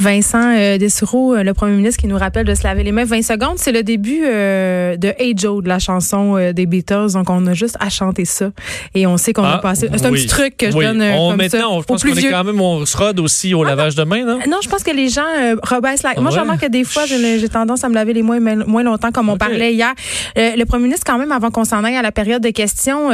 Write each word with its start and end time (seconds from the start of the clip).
Vincent 0.00 0.54
euh, 0.56 0.78
Dessureau, 0.78 1.36
le 1.36 1.54
premier 1.54 1.76
ministre, 1.76 2.00
qui 2.00 2.06
nous 2.06 2.18
rappelle 2.18 2.46
de 2.46 2.54
se 2.54 2.62
laver 2.62 2.82
les 2.82 2.92
mains 2.92 3.04
20 3.04 3.22
secondes. 3.22 3.56
C'est 3.56 3.72
le 3.72 3.82
début 3.82 4.20
de 4.20 5.14
Hey 5.18 5.34
Joe, 5.36 5.62
de 5.62 5.68
la 5.68 5.78
chanson 5.78 6.52
des 6.52 6.66
Beatles. 6.66 7.12
Donc, 7.12 7.30
on 7.30 7.46
a 7.46 7.54
juste 7.54 7.76
à 7.80 7.88
chanter 7.88 8.24
ça. 8.24 8.50
Et 8.94 9.06
on 9.06 9.16
sait 9.16 9.32
qu'on 9.32 9.42
va 9.42 9.58
passer. 9.58 9.88
C'est 9.92 10.06
un 10.06 10.10
petit 10.10 10.26
truc 10.26 10.56
que 10.56 10.70
je 10.70 10.76
donne 10.76 11.02
on, 11.02 11.30
comme 11.30 11.38
maintenant, 11.38 11.60
ça. 11.60 11.68
On, 11.70 11.80
je 11.80 11.86
pense 11.86 12.02
qu'on 12.02 12.14
est 12.14 12.30
quand 12.30 12.44
même, 12.44 12.60
on 12.60 12.84
se 12.86 12.96
rode 12.96 13.20
aussi 13.20 13.54
au 13.54 13.62
ah, 13.62 13.68
lavage 13.68 13.94
de 13.94 14.04
mains, 14.04 14.24
non? 14.24 14.38
Non, 14.48 14.58
je 14.62 14.68
pense 14.68 14.82
que 14.82 14.90
les 14.90 15.08
gens 15.08 15.22
rebaissent 15.62 16.02
la... 16.02 16.14
Moi, 16.20 16.30
je 16.30 16.40
remarque 16.40 16.62
que 16.62 16.70
des 16.70 16.84
fois, 16.84 17.04
j'ai 17.06 17.48
tendance 17.48 17.84
à 17.84 17.88
me 17.88 17.94
laver 17.94 18.12
les 18.12 18.22
mains 18.22 18.40
moins 18.66 18.82
longtemps, 18.82 19.12
comme 19.12 19.28
on 19.28 19.36
parlait 19.36 19.74
hier. 19.74 19.92
le 20.36 20.64
premier 20.64 20.84
ministre, 20.84 21.04
quand 21.06 21.18
même, 21.18 21.32
avant 21.32 21.50
qu'on 21.50 21.64
s'en 21.64 21.84
aille 21.84 21.96
à 21.96 22.02
la 22.02 22.12
période 22.12 22.42
de 22.42 22.50
questions, 22.50 23.10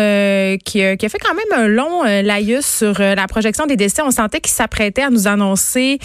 qui, 0.65 0.81
qui, 0.97 1.07
a 1.07 1.09
fait 1.09 1.19
quand 1.19 1.35
même 1.35 1.65
un 1.65 1.69
long 1.69 2.05
laïus 2.05 2.65
sur 2.65 2.99
la 2.99 3.27
projection 3.27 3.67
des 3.67 3.77
décès. 3.77 4.03
On 4.03 4.11
sentait 4.11 4.41
qu'il 4.41 4.53
s'apprêtait 4.53 5.03
à 5.03 5.11
nous 5.11 5.29
annoncer 5.29 5.99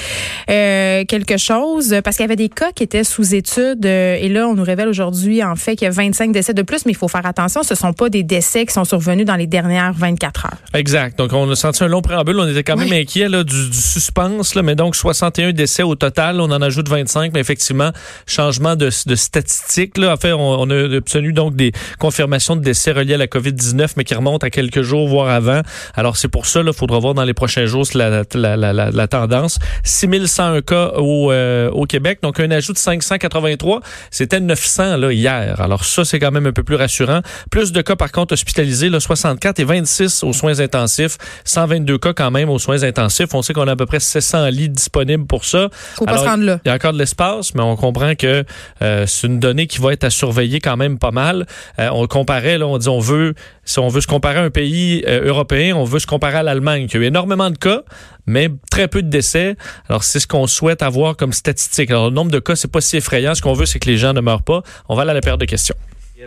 euh, 0.50 0.65
quelque 1.08 1.38
chose 1.38 1.96
parce 2.04 2.18
qu'il 2.18 2.24
y 2.24 2.26
avait 2.26 2.36
des 2.36 2.50
cas 2.50 2.72
qui 2.74 2.84
étaient 2.84 3.04
sous 3.04 3.36
étude. 3.36 3.86
Euh, 3.86 4.18
et 4.20 4.30
là, 4.30 4.48
on 4.48 4.56
nous 4.56 4.64
révèle 4.64 4.88
aujourd'hui, 4.88 5.44
en 5.44 5.56
fait, 5.56 5.76
qu'il 5.76 5.86
y 5.86 5.88
a 5.88 5.92
25 5.92 6.32
décès 6.32 6.54
de 6.54 6.62
plus, 6.62 6.86
mais 6.86 6.92
il 6.92 6.98
faut 6.98 7.08
faire 7.08 7.26
attention, 7.26 7.64
ce 7.64 7.74
ne 7.74 7.78
sont 7.78 7.94
pas 7.94 8.10
des 8.10 8.24
décès 8.24 8.66
qui 8.66 8.74
sont 8.74 8.86
survenus 8.86 9.26
dans 9.26 9.36
les 9.36 9.48
dernières 9.48 9.94
24 9.94 10.46
heures. 10.46 10.58
Exact. 10.74 11.18
Donc, 11.18 11.34
on 11.34 11.50
a 11.50 11.56
senti 11.56 11.84
un 11.84 11.88
long 11.88 12.02
préambule. 12.02 12.40
On 12.40 12.48
était 12.48 12.64
quand 12.64 12.78
même 12.78 12.92
inquiets 12.92 13.30
là, 13.30 13.44
du, 13.44 13.74
suspense, 13.74 14.56
là, 14.56 14.62
mais 14.62 14.76
donc 14.76 14.96
61 14.96 15.52
décès 15.54 15.84
au 15.84 15.96
total. 15.96 16.42
On 16.42 16.52
en 16.52 16.62
ajoute 16.62 16.90
25, 16.90 17.32
mais 17.34 17.40
effectivement, 17.40 17.92
changement 18.28 18.76
de, 18.76 18.90
de 19.06 19.16
statistiques. 19.16 19.98
Là. 19.98 20.14
En 20.14 20.18
fait, 20.18 20.34
on, 20.34 20.70
a 20.70 20.84
obtenu 20.98 21.34
donc 21.34 21.56
des 21.56 21.72
confirmations 22.00 22.56
de 22.56 22.62
décès 22.62 22.92
reliés 22.92 23.16
à 23.16 23.18
la 23.18 23.28
COVID-19, 23.28 23.94
mais 23.98 24.04
qui 24.04 24.16
remontent 24.16 24.46
à 24.46 24.50
quelques 24.50 24.82
jours, 24.82 25.08
voire 25.08 25.30
avant. 25.30 25.62
Alors, 25.96 26.18
c'est 26.18 26.28
pour 26.28 26.46
ça, 26.46 26.62
il 26.66 26.74
faudra 26.74 27.00
voir 27.00 27.14
dans 27.14 27.24
les 27.24 27.34
prochains 27.34 27.66
jours 27.66 27.86
la, 27.94 28.24
la, 28.34 28.58
la, 28.58 28.74
la 28.74 29.08
tendance. 29.08 29.60
6101 29.84 30.55
cas 30.62 30.94
au, 30.98 31.32
euh, 31.32 31.70
au 31.72 31.86
Québec, 31.86 32.20
donc 32.22 32.40
un 32.40 32.52
ajout 32.52 32.74
de 32.74 32.78
583. 32.78 33.82
C'était 34.12 34.40
900 34.40 34.98
là, 34.98 35.12
hier. 35.12 35.60
Alors 35.62 35.86
ça, 35.86 36.06
c'est 36.06 36.20
quand 36.20 36.32
même 36.32 36.46
un 36.46 36.52
peu 36.52 36.64
plus 36.64 36.76
rassurant. 36.76 37.22
Plus 37.52 37.72
de 37.72 37.82
cas, 37.82 37.96
par 37.96 38.12
contre, 38.12 38.34
hospitalisés, 38.34 38.90
là, 38.90 39.00
64 39.00 39.60
et 39.60 39.64
26 39.64 40.24
aux 40.24 40.34
soins 40.34 40.60
intensifs. 40.60 41.18
122 41.46 41.98
cas 41.98 42.14
quand 42.14 42.32
même 42.32 42.50
aux 42.50 42.60
soins 42.60 42.84
intensifs. 42.84 43.34
On 43.34 43.42
sait 43.42 43.54
qu'on 43.54 43.68
a 43.68 43.72
à 43.72 43.76
peu 43.76 43.86
près 43.86 44.00
700 44.00 44.48
lits 44.48 44.70
disponibles 44.70 45.26
pour 45.26 45.46
ça. 45.46 45.70
Faut 45.96 46.06
pas 46.06 46.18
se 46.18 46.26
rendre 46.26 46.44
là. 46.44 46.60
Il 46.66 46.70
y 46.70 46.72
a 46.72 46.76
encore 46.76 46.94
de 46.94 46.98
l'espace, 46.98 47.54
mais 47.56 47.62
on 47.62 47.76
comprend 47.76 48.16
que 48.16 48.44
euh, 48.82 49.06
c'est 49.08 49.28
une 49.28 49.40
donnée 49.40 49.68
qui 49.68 49.80
va 49.80 49.94
être 49.94 50.04
à 50.04 50.10
surveiller 50.10 50.60
quand 50.60 50.78
même 50.78 50.98
pas 50.98 51.12
mal. 51.12 51.46
Euh, 51.80 51.90
on 51.92 52.08
comparait, 52.08 52.58
là, 52.58 52.68
on 52.68 52.78
dit 52.78 52.90
on 52.90 53.00
veut, 53.00 53.34
si 53.66 53.80
on 53.80 53.88
veut 53.88 54.02
se 54.02 54.08
comparer 54.08 54.40
à 54.40 54.44
un 54.44 54.50
pays 54.50 55.04
européen, 55.06 55.76
on 55.76 55.84
veut 55.84 56.00
se 56.00 56.08
comparer 56.08 56.38
à 56.38 56.44
l'Allemagne, 56.44 56.88
qui 56.88 56.98
a 56.98 57.00
eu 57.00 57.04
énormément 57.04 57.50
de 57.50 57.58
cas, 57.58 57.82
mais 58.26 58.50
très 58.72 58.88
peu 58.88 59.02
de 59.02 59.10
décès. 59.10 59.56
Alors, 59.90 60.04
c'est 60.04 60.20
ce 60.20 60.28
qu'on 60.28 60.48
souhaite 60.48 60.82
avoir 60.82 61.18
comme 61.18 61.34
statistique. 61.34 61.90
Alors, 61.90 62.06
le 62.06 62.14
nombre 62.14 62.32
de 62.32 62.40
cas, 62.40 62.56
c'est 62.56 62.72
pas 62.72 62.82
si 62.82 62.98
effrayant. 62.98 63.36
Ce 63.36 63.42
qu'on 63.42 63.54
veut, 63.54 63.66
c'est 63.66 63.80
que 63.80 63.90
les 63.90 63.98
gens 63.98 64.14
ne 64.14 64.22
meurent 64.22 64.44
pas. 64.44 64.62
On 64.88 64.96
va 64.96 65.02
aller 65.02 65.12
à 65.12 65.16
la 65.16 65.22
paire 65.22 65.38
de 65.38 65.46
questions. 65.46 65.76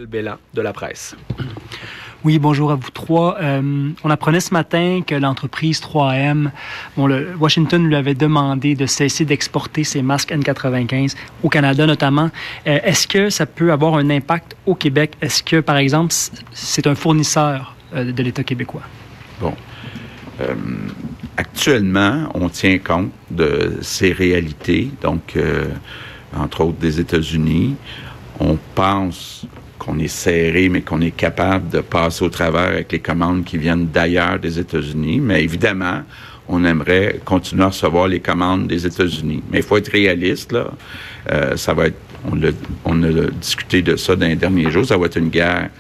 Bella 0.07 0.39
de 0.55 0.63
la 0.63 0.73
presse. 0.73 1.17
Oui, 2.25 2.41
bonjour 2.41 2.73
à 2.73 2.75
vous 2.75 2.91
trois. 2.91 3.37
Euh, 3.41 3.91
on 4.03 4.11
apprenait 4.11 4.41
ce 4.41 4.53
matin 4.53 5.03
que 5.07 5.15
l'entreprise 5.15 5.81
3M, 5.81 6.51
bon, 6.97 7.07
le, 7.07 7.29
Washington 7.39 7.87
lui 7.87 7.95
avait 7.95 8.15
demandé 8.15 8.75
de 8.75 8.87
cesser 8.87 9.25
d'exporter 9.25 9.85
ses 9.85 10.03
masques 10.03 10.33
N95 10.33 11.15
au 11.45 11.49
Canada 11.49 11.87
notamment. 11.87 12.29
Euh, 12.67 12.81
est-ce 12.83 13.07
que 13.07 13.31
ça 13.31 13.47
peut 13.47 13.71
avoir 13.71 13.95
un 13.95 14.11
impact 14.11 14.57
au 14.67 14.75
Québec? 14.75 15.13
Est-ce 15.21 15.45
que, 15.45 15.61
par 15.61 15.77
exemple, 15.77 16.13
c'est 16.53 16.89
un 16.89 16.97
fournisseur 16.97 17.77
euh, 17.95 18.11
de 18.11 18.23
l'État 18.25 18.43
québécois? 18.43 18.83
Bon. 19.41 19.55
Actuellement, 21.37 22.29
on 22.35 22.49
tient 22.49 22.79
compte 22.79 23.11
de 23.29 23.79
ces 23.81 24.13
réalités, 24.13 24.89
donc 25.03 25.37
entre 26.37 26.61
autres 26.61 26.79
des 26.79 27.01
États-Unis. 27.01 27.75
On 28.39 28.57
pense 28.77 29.49
qu'on 29.79 29.99
est 29.99 30.09
serré, 30.09 30.69
mais 30.69 30.83
qu'on 30.83 31.01
est 31.01 31.17
capable 31.17 31.69
de 31.71 31.81
passer 31.81 32.25
au 32.25 32.29
travers 32.29 32.69
avec 32.69 32.93
les 32.93 32.99
commandes 32.99 33.45
qui 33.45 33.59
viennent 33.59 33.89
d'ailleurs 33.89 34.39
des 34.39 34.59
États-Unis. 34.59 35.21
Mais 35.21 35.43
évidemment, 35.43 36.03
on 36.49 36.65
aimerait 36.65 37.21
continuer 37.25 37.65
à 37.65 37.69
recevoir 37.69 38.09
les 38.09 38.21
commandes 38.21 38.67
des 38.67 38.87
États-Unis. 38.87 39.43
Mais 39.51 39.59
il 39.59 39.65
faut 39.65 39.77
être 39.77 39.93
réaliste, 39.93 40.53
là. 40.53 40.71
Euh, 41.31 41.57
ça 41.57 41.75
va 41.75 41.87
être, 41.87 41.99
on 42.31 42.43
a, 42.43 42.51
on 42.85 43.03
a 43.03 43.31
discuté 43.31 43.83
de 43.83 43.97
ça 43.97 44.17
dans 44.17 44.27
les 44.27 44.37
derniers 44.37 44.71
jours, 44.71 44.87
ça 44.87 44.97
va 44.97 45.07
être 45.07 45.19
une 45.19 45.29
guerre 45.29 45.71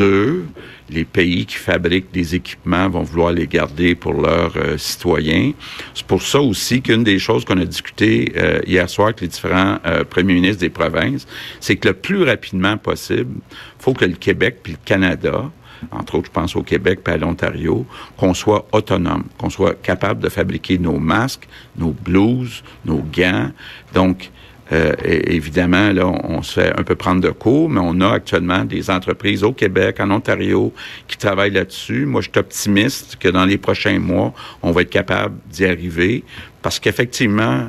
les 0.00 1.04
pays 1.04 1.46
qui 1.46 1.56
fabriquent 1.56 2.12
des 2.12 2.34
équipements 2.34 2.88
vont 2.88 3.02
vouloir 3.02 3.32
les 3.32 3.46
garder 3.46 3.94
pour 3.94 4.12
leurs 4.12 4.56
euh, 4.56 4.76
citoyens. 4.78 5.52
C'est 5.94 6.06
pour 6.06 6.22
ça 6.22 6.40
aussi 6.40 6.82
qu'une 6.82 7.04
des 7.04 7.18
choses 7.18 7.44
qu'on 7.44 7.58
a 7.58 7.64
discuté 7.64 8.32
euh, 8.36 8.60
hier 8.66 8.88
soir 8.88 9.08
avec 9.08 9.20
les 9.20 9.28
différents 9.28 9.78
euh, 9.86 10.04
premiers 10.04 10.34
ministres 10.34 10.60
des 10.60 10.70
provinces, 10.70 11.26
c'est 11.60 11.76
que 11.76 11.88
le 11.88 11.94
plus 11.94 12.22
rapidement 12.22 12.76
possible, 12.76 13.40
faut 13.78 13.94
que 13.94 14.04
le 14.04 14.14
Québec 14.14 14.58
puis 14.62 14.72
le 14.72 14.78
Canada 14.84 15.50
entre 15.90 16.16
autres, 16.16 16.26
je 16.26 16.32
pense 16.32 16.54
au 16.54 16.62
Québec 16.62 17.00
et 17.06 17.10
à 17.10 17.16
l'Ontario, 17.16 17.84
qu'on 18.16 18.34
soit 18.34 18.66
autonome, 18.72 19.24
qu'on 19.38 19.50
soit 19.50 19.74
capable 19.82 20.22
de 20.22 20.28
fabriquer 20.28 20.78
nos 20.78 20.98
masques, 20.98 21.48
nos 21.76 21.90
blouses, 21.90 22.62
nos 22.84 23.02
gants. 23.12 23.50
Donc, 23.94 24.30
euh, 24.72 24.94
évidemment, 25.04 25.92
là, 25.92 26.06
on, 26.06 26.42
se 26.42 26.60
fait 26.60 26.72
un 26.78 26.82
peu 26.82 26.94
prendre 26.94 27.20
de 27.20 27.30
cours, 27.30 27.68
mais 27.68 27.80
on 27.82 28.00
a 28.00 28.14
actuellement 28.14 28.64
des 28.64 28.90
entreprises 28.90 29.44
au 29.44 29.52
Québec, 29.52 30.00
en 30.00 30.10
Ontario, 30.10 30.72
qui 31.08 31.18
travaillent 31.18 31.52
là-dessus. 31.52 32.06
Moi, 32.06 32.22
je 32.22 32.30
suis 32.30 32.38
optimiste 32.38 33.16
que 33.16 33.28
dans 33.28 33.44
les 33.44 33.58
prochains 33.58 33.98
mois, 33.98 34.32
on 34.62 34.70
va 34.70 34.82
être 34.82 34.90
capable 34.90 35.36
d'y 35.50 35.66
arriver, 35.66 36.24
parce 36.62 36.78
qu'effectivement, 36.78 37.68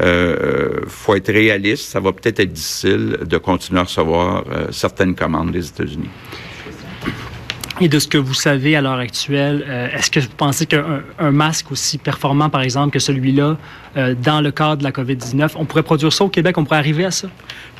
euh, 0.00 0.80
faut 0.86 1.14
être 1.14 1.32
réaliste. 1.32 1.90
Ça 1.90 2.00
va 2.00 2.12
peut-être 2.12 2.40
être 2.40 2.52
difficile 2.52 3.18
de 3.24 3.38
continuer 3.38 3.80
à 3.80 3.84
recevoir 3.84 4.44
euh, 4.50 4.66
certaines 4.70 5.14
commandes 5.14 5.52
des 5.52 5.66
États-Unis. 5.66 6.10
Et 7.80 7.88
de 7.88 7.98
ce 7.98 8.06
que 8.06 8.18
vous 8.18 8.34
savez 8.34 8.76
à 8.76 8.80
l'heure 8.80 9.00
actuelle, 9.00 9.64
euh, 9.68 9.88
est-ce 9.88 10.08
que 10.08 10.20
vous 10.20 10.28
pensez 10.36 10.64
qu'un 10.64 11.02
masque 11.32 11.72
aussi 11.72 11.98
performant, 11.98 12.48
par 12.48 12.62
exemple, 12.62 12.92
que 12.92 13.00
celui-là, 13.00 13.56
euh, 13.96 14.14
dans 14.14 14.40
le 14.40 14.52
cadre 14.52 14.76
de 14.76 14.84
la 14.84 14.92
COVID-19, 14.92 15.54
on 15.56 15.64
pourrait 15.64 15.82
produire 15.82 16.12
ça 16.12 16.24
au 16.24 16.28
Québec? 16.28 16.56
On 16.56 16.62
pourrait 16.62 16.78
arriver 16.78 17.04
à 17.04 17.10
ça? 17.10 17.26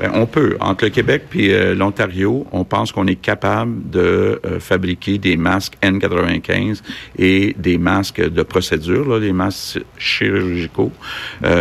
Bien, 0.01 0.11
on 0.15 0.27
peut. 0.27 0.57
Entre 0.59 0.87
le 0.87 0.91
Québec 0.91 1.27
et 1.37 1.55
euh, 1.55 1.75
l'Ontario, 1.77 2.45
on 2.51 2.65
pense 2.65 2.91
qu'on 2.91 3.07
est 3.07 3.15
capable 3.15 3.89
de 3.89 4.41
fabriquer 4.59 5.19
des 5.19 5.37
masques 5.37 5.75
N95 5.81 6.83
et 7.17 7.55
des 7.57 7.79
masques 7.79 8.21
de 8.21 8.43
procédure, 8.43 9.21
des 9.21 9.33
masques 9.33 9.81
chirurgicaux. 9.97 10.91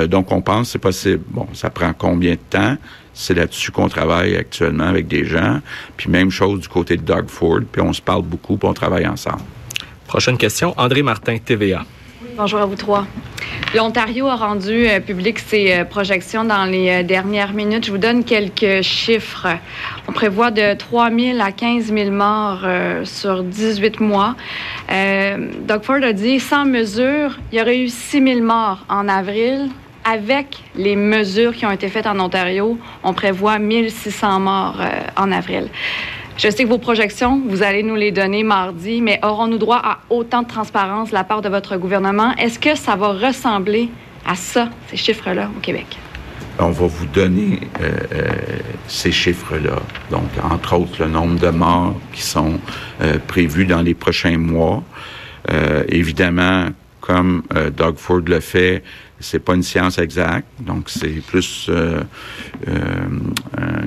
donc, 0.07 0.31
on 0.31 0.41
pense 0.41 0.67
que 0.67 0.71
c'est 0.73 0.79
possible. 0.79 1.23
Bon, 1.29 1.47
ça 1.53 1.69
prend 1.69 1.93
combien 1.93 2.31
de 2.31 2.39
temps? 2.49 2.77
C'est 3.13 3.33
là-dessus 3.33 3.71
qu'on 3.71 3.89
travaille 3.89 4.35
actuellement 4.35 4.85
avec 4.85 5.07
des 5.07 5.25
gens. 5.25 5.59
Puis 5.97 6.09
même 6.09 6.31
chose 6.31 6.61
du 6.61 6.67
côté 6.67 6.97
de 6.97 7.03
Doug 7.03 7.27
Ford. 7.27 7.61
Puis 7.71 7.81
on 7.81 7.93
se 7.93 8.01
parle 8.01 8.23
beaucoup, 8.23 8.57
puis 8.57 8.67
on 8.67 8.73
travaille 8.73 9.07
ensemble. 9.07 9.43
Prochaine 10.07 10.37
question, 10.37 10.73
André 10.77 11.01
Martin, 11.01 11.37
TVA. 11.37 11.85
Bonjour 12.35 12.59
à 12.59 12.65
vous 12.65 12.75
trois. 12.75 13.05
L'Ontario 13.75 14.27
a 14.27 14.35
rendu 14.35 14.87
euh, 14.87 14.99
public 14.99 15.39
ses 15.39 15.71
euh, 15.71 15.85
projections 15.85 16.43
dans 16.43 16.65
les 16.65 16.89
euh, 16.89 17.03
dernières 17.03 17.53
minutes. 17.53 17.85
Je 17.85 17.91
vous 17.91 17.97
donne 17.97 18.23
quelques 18.23 18.81
chiffres. 18.81 19.47
On 20.07 20.11
prévoit 20.11 20.49
de 20.49 20.75
3 20.75 21.11
000 21.11 21.39
à 21.39 21.51
15 21.51 21.93
000 21.93 22.11
morts 22.11 22.65
sur 23.03 23.43
18 23.43 23.99
mois. 23.99 24.35
Doug 24.89 25.83
Ford 25.83 26.03
a 26.03 26.13
dit, 26.13 26.39
sans 26.39 26.65
mesure, 26.65 27.37
il 27.51 27.57
y 27.57 27.61
aurait 27.61 27.79
eu 27.79 27.87
6 27.87 28.23
000 28.23 28.41
morts 28.41 28.85
en 28.89 29.07
avril, 29.07 29.69
avec 30.05 30.63
les 30.75 30.95
mesures 30.95 31.53
qui 31.53 31.65
ont 31.65 31.71
été 31.71 31.89
faites 31.89 32.07
en 32.07 32.19
Ontario, 32.19 32.77
on 33.03 33.13
prévoit 33.13 33.59
1600 33.59 34.39
morts 34.39 34.79
euh, 34.79 34.89
en 35.15 35.31
avril. 35.31 35.69
Je 36.37 36.49
sais 36.49 36.63
que 36.63 36.69
vos 36.69 36.79
projections, 36.79 37.41
vous 37.47 37.61
allez 37.61 37.83
nous 37.83 37.95
les 37.95 38.11
donner 38.11 38.43
mardi, 38.43 39.01
mais 39.01 39.19
aurons-nous 39.23 39.59
droit 39.59 39.81
à 39.83 39.99
autant 40.09 40.41
de 40.41 40.47
transparence 40.47 41.09
de 41.09 41.13
la 41.13 41.23
part 41.23 41.41
de 41.41 41.49
votre 41.49 41.77
gouvernement? 41.77 42.33
Est-ce 42.35 42.57
que 42.57 42.75
ça 42.75 42.95
va 42.95 43.09
ressembler 43.09 43.89
à 44.25 44.35
ça, 44.35 44.69
ces 44.89 44.97
chiffres-là, 44.97 45.49
au 45.55 45.59
Québec? 45.59 45.97
On 46.59 46.71
va 46.71 46.87
vous 46.87 47.05
donner 47.07 47.59
euh, 47.81 47.91
euh, 48.13 48.27
ces 48.87 49.11
chiffres-là. 49.11 49.79
Donc, 50.11 50.29
entre 50.43 50.75
autres, 50.75 51.03
le 51.03 51.09
nombre 51.09 51.39
de 51.39 51.49
morts 51.49 51.95
qui 52.13 52.21
sont 52.21 52.59
prévus 53.27 53.65
dans 53.65 53.81
les 53.81 53.93
prochains 53.93 54.37
mois. 54.37 54.83
évidemment, 55.89 56.67
comme 57.03 57.43
Doug 57.75 57.97
Ford 57.97 58.21
le 58.25 58.39
fait, 58.39 58.81
c'est 59.23 59.39
pas 59.39 59.55
une 59.55 59.63
science 59.63 59.97
exacte, 59.97 60.47
donc 60.59 60.89
c'est 60.89 61.21
plus 61.25 61.67
euh, 61.69 62.01
euh, 62.67 62.73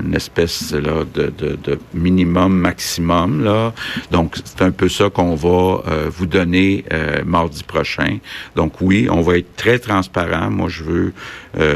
une 0.05 0.15
espèce 0.15 0.73
là, 0.73 1.05
de, 1.15 1.33
de, 1.37 1.57
de, 1.63 1.79
minimum, 1.95 2.57
maximum. 2.57 3.45
Là. 3.45 3.73
Donc, 4.11 4.37
c'est 4.45 4.63
un 4.63 4.71
peu 4.71 4.89
ça 4.89 5.11
qu'on 5.11 5.35
va 5.35 5.83
euh, 5.89 6.11
vous 6.11 6.27
donner 6.27 6.85
mardi 7.25 7.63
prochain. 7.63 8.19
Donc 8.55 8.81
oui, 8.81 9.09
on 9.11 9.21
va 9.21 9.39
être 9.39 9.55
très 9.57 9.79
transparent. 9.79 10.51
Moi, 10.51 10.69
je 10.69 10.83
veux 10.85 11.12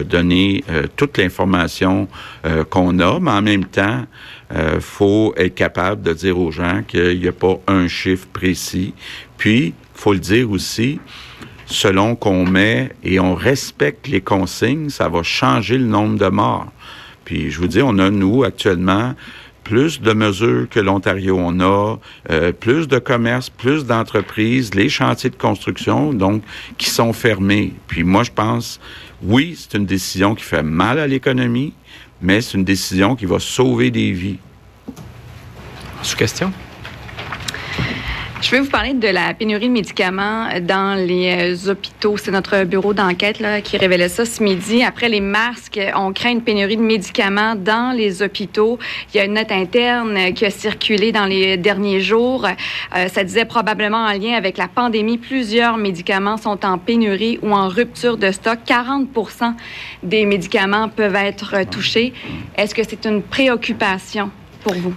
donner 0.05 0.65
toute 0.97 1.19
l'information 1.19 2.09
qu'on 2.71 2.99
a, 3.01 3.21
mais 3.21 3.31
en 3.31 3.43
même 3.43 3.65
temps, 3.65 4.07
il 4.55 4.81
faut 4.81 5.35
être 5.37 5.55
capable 5.55 6.03
de 6.03 6.13
dire 6.13 6.39
aux 6.39 6.51
gens 6.51 6.83
qu'il 6.87 7.21
n'y 7.21 7.29
a 7.29 7.33
pas 7.33 7.59
un 7.67 7.89
chiffre 7.89 8.27
précis. 8.33 8.95
Puis, 9.37 9.75
faut 9.95 10.13
le 10.13 10.19
dire 10.19 10.51
aussi, 10.51 11.01
selon 11.71 12.17
qu'on 12.17 12.45
met 12.45 12.91
et 13.03 13.21
on 13.21 13.35
respecte 13.35 14.09
les 14.09 14.21
consignes, 14.21 14.91
ça 14.91 15.09
va 15.09 15.23
changer 15.23 15.79
le 15.79 15.87
nombre 15.87 16.19
de 16.19 16.27
morts. 16.27 16.71
Puis 17.25 17.51
je 17.51 17.59
vous 17.59 17.69
dis, 17.69 17.81
on 17.81 17.99
a, 17.99 18.11
nous, 18.11 18.43
actuellement, 18.45 19.15
plus 19.63 20.01
de 20.01 20.13
mesures 20.13 20.69
que 20.69 20.81
l'Ontario 20.81 21.37
on 21.39 21.61
a, 21.61 21.97
euh, 22.31 22.53
plus 22.53 22.89
de 22.89 22.99
commerces, 22.99 23.51
plus 23.51 23.87
d'entreprises, 23.87 24.75
les 24.75 24.89
chantiers 24.89 25.31
de 25.31 25.37
construction, 25.37 26.13
donc, 26.13 26.43
qui 26.77 26.91
sont 26.91 27.13
fermés. 27.13 27.73
Puis 27.87 28.03
moi, 28.03 28.25
je 28.25 28.33
pense, 28.33 28.81
oui, 29.23 29.57
c'est 29.57 29.79
une 29.79 29.87
décision 29.87 30.35
qui 30.35 30.43
fait 30.43 30.65
mal 30.65 30.99
à 30.99 31.07
l'économie, 31.07 31.73
mais 32.21 32.41
c'est 32.41 32.59
une 32.59 32.65
décision 32.65 33.15
qui 33.15 33.27
va 33.27 33.39
sauver 33.39 33.93
des 33.93 34.11
vies. 34.11 34.39
Sous 36.03 36.17
question? 36.17 36.53
Je 38.43 38.53
vais 38.53 38.61
vous 38.61 38.71
parler 38.71 38.95
de 38.95 39.07
la 39.07 39.35
pénurie 39.35 39.69
de 39.69 39.73
médicaments 39.73 40.49
dans 40.63 40.95
les 40.95 41.55
euh, 41.55 41.71
hôpitaux. 41.71 42.17
C'est 42.17 42.31
notre 42.31 42.65
bureau 42.65 42.95
d'enquête 42.95 43.43
qui 43.63 43.77
révélait 43.77 44.09
ça 44.09 44.25
ce 44.25 44.43
midi. 44.43 44.83
Après 44.83 45.11
les 45.11 45.21
masques, 45.21 45.79
on 45.95 46.15
craint 46.15 46.31
une 46.31 46.41
pénurie 46.41 46.79
de 46.79 46.83
médicaments 46.83 47.55
dans 47.55 47.95
les 47.95 48.23
hôpitaux. 48.23 48.79
Il 49.13 49.19
y 49.19 49.21
a 49.21 49.27
une 49.27 49.35
note 49.35 49.53
interne 49.53 50.33
qui 50.33 50.47
a 50.47 50.51
circulé 50.51 51.13
dans 51.13 51.27
les 51.27 51.59
derniers 51.59 52.01
jours. 52.01 52.47
Euh, 52.97 53.09
ça 53.09 53.25
disait 53.25 53.45
probablement 53.45 54.07
en 54.07 54.13
lien 54.13 54.33
avec 54.33 54.57
la 54.57 54.69
pandémie. 54.69 55.19
Plusieurs 55.19 55.77
médicaments 55.77 56.39
sont 56.39 56.65
en 56.65 56.79
pénurie 56.79 57.39
ou 57.43 57.53
en 57.53 57.69
rupture 57.69 58.17
de 58.17 58.31
stock. 58.31 58.61
40 58.65 59.07
des 60.03 60.25
médicaments 60.25 60.89
peuvent 60.89 61.15
être 61.15 61.69
touchés. 61.71 62.15
Est-ce 62.57 62.75
que 62.75 62.83
c'est 62.89 63.05
une 63.05 63.23
préoccupation 63.23 64.31
pour 64.65 64.73
vous? 64.75 64.95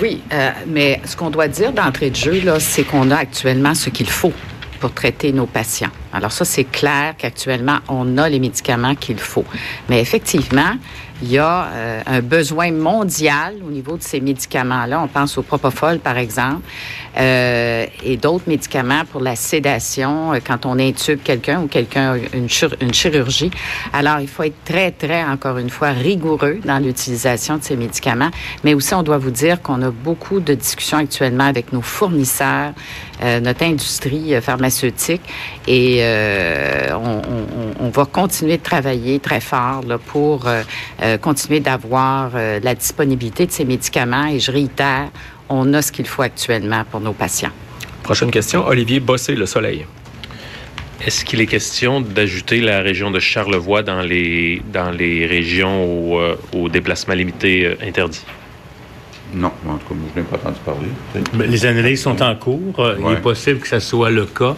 Oui, 0.00 0.22
euh, 0.32 0.50
mais 0.66 1.00
ce 1.04 1.16
qu'on 1.16 1.30
doit 1.30 1.48
dire 1.48 1.72
d'entrée 1.72 2.10
de 2.10 2.16
jeu, 2.16 2.40
là, 2.42 2.60
c'est 2.60 2.84
qu'on 2.84 3.10
a 3.10 3.16
actuellement 3.16 3.74
ce 3.74 3.88
qu'il 3.90 4.10
faut 4.10 4.32
pour 4.80 4.92
traiter 4.92 5.32
nos 5.32 5.46
patients. 5.46 5.90
Alors 6.16 6.32
ça, 6.32 6.44
c'est 6.44 6.64
clair 6.64 7.14
qu'actuellement, 7.18 7.78
on 7.88 8.18
a 8.18 8.28
les 8.28 8.40
médicaments 8.40 8.94
qu'il 8.94 9.18
faut. 9.18 9.44
Mais 9.88 10.00
effectivement, 10.00 10.72
il 11.22 11.30
y 11.30 11.38
a 11.38 11.68
euh, 11.72 12.02
un 12.06 12.20
besoin 12.20 12.70
mondial 12.72 13.54
au 13.66 13.70
niveau 13.70 13.96
de 13.96 14.02
ces 14.02 14.20
médicaments-là. 14.20 15.00
On 15.00 15.08
pense 15.08 15.38
au 15.38 15.42
propofol, 15.42 15.98
par 15.98 16.18
exemple, 16.18 16.60
euh, 17.16 17.86
et 18.04 18.18
d'autres 18.18 18.44
médicaments 18.46 19.02
pour 19.10 19.22
la 19.22 19.34
sédation 19.34 20.34
euh, 20.34 20.38
quand 20.44 20.66
on 20.66 20.78
intube 20.78 21.22
quelqu'un 21.22 21.62
ou 21.62 21.68
quelqu'un 21.68 22.16
une, 22.34 22.48
une 22.82 22.92
chirurgie. 22.92 23.50
Alors, 23.94 24.20
il 24.20 24.28
faut 24.28 24.42
être 24.42 24.62
très, 24.64 24.90
très, 24.90 25.24
encore 25.24 25.56
une 25.56 25.70
fois, 25.70 25.90
rigoureux 25.92 26.58
dans 26.64 26.78
l'utilisation 26.78 27.56
de 27.56 27.62
ces 27.62 27.76
médicaments. 27.76 28.30
Mais 28.62 28.74
aussi, 28.74 28.92
on 28.92 29.02
doit 29.02 29.18
vous 29.18 29.30
dire 29.30 29.62
qu'on 29.62 29.80
a 29.80 29.90
beaucoup 29.90 30.40
de 30.40 30.52
discussions 30.52 30.98
actuellement 30.98 31.44
avec 31.44 31.72
nos 31.72 31.82
fournisseurs, 31.82 32.72
notre 33.22 33.64
industrie 33.64 34.34
pharmaceutique, 34.42 35.22
et 35.66 36.02
euh, 36.06 36.94
on, 36.94 37.22
on, 37.82 37.86
on, 37.86 37.90
va 37.90 38.04
continuer 38.04 38.56
de 38.58 38.62
travailler 38.62 39.18
très 39.20 39.40
fort 39.40 39.82
là, 39.86 39.98
pour 39.98 40.46
euh, 40.46 41.18
continuer 41.18 41.60
d'avoir 41.60 42.30
euh, 42.34 42.60
la 42.62 42.74
disponibilité 42.74 43.46
de 43.46 43.52
ces 43.52 43.64
médicaments. 43.64 44.26
Et 44.26 44.40
je 44.40 44.50
réitère, 44.50 45.08
on 45.48 45.72
a 45.74 45.82
ce 45.82 45.92
qu'il 45.92 46.06
faut 46.06 46.22
actuellement 46.22 46.84
pour 46.90 47.00
nos 47.00 47.12
patients. 47.12 47.52
Prochaine 48.02 48.30
question, 48.30 48.66
Olivier 48.66 49.00
Bossé, 49.00 49.34
Le 49.34 49.46
Soleil. 49.46 49.86
Est-ce 51.04 51.24
qu'il 51.24 51.40
est 51.40 51.46
question 51.46 52.00
d'ajouter 52.00 52.60
la 52.60 52.80
région 52.80 53.10
de 53.10 53.20
Charlevoix 53.20 53.82
dans 53.82 54.00
les, 54.00 54.62
dans 54.72 54.90
les 54.90 55.26
régions 55.26 55.84
au, 55.84 56.18
euh, 56.18 56.36
au 56.54 56.68
déplacement 56.68 57.14
limité 57.14 57.66
euh, 57.66 57.74
interdit? 57.86 58.24
Non, 59.34 59.50
en 59.68 59.76
tout 59.76 59.88
cas, 59.88 59.94
je 60.14 60.20
n'ai 60.20 60.26
pas 60.26 60.36
entendu 60.36 60.58
parler. 60.64 60.88
Mais 61.34 61.46
les 61.46 61.66
analyses 61.66 62.02
sont 62.02 62.22
en 62.22 62.34
cours. 62.36 62.78
Ouais. 62.78 62.94
Il 62.98 63.12
est 63.12 63.20
possible 63.20 63.60
que 63.60 63.68
ça 63.68 63.80
soit 63.80 64.10
le 64.10 64.24
cas. 64.24 64.56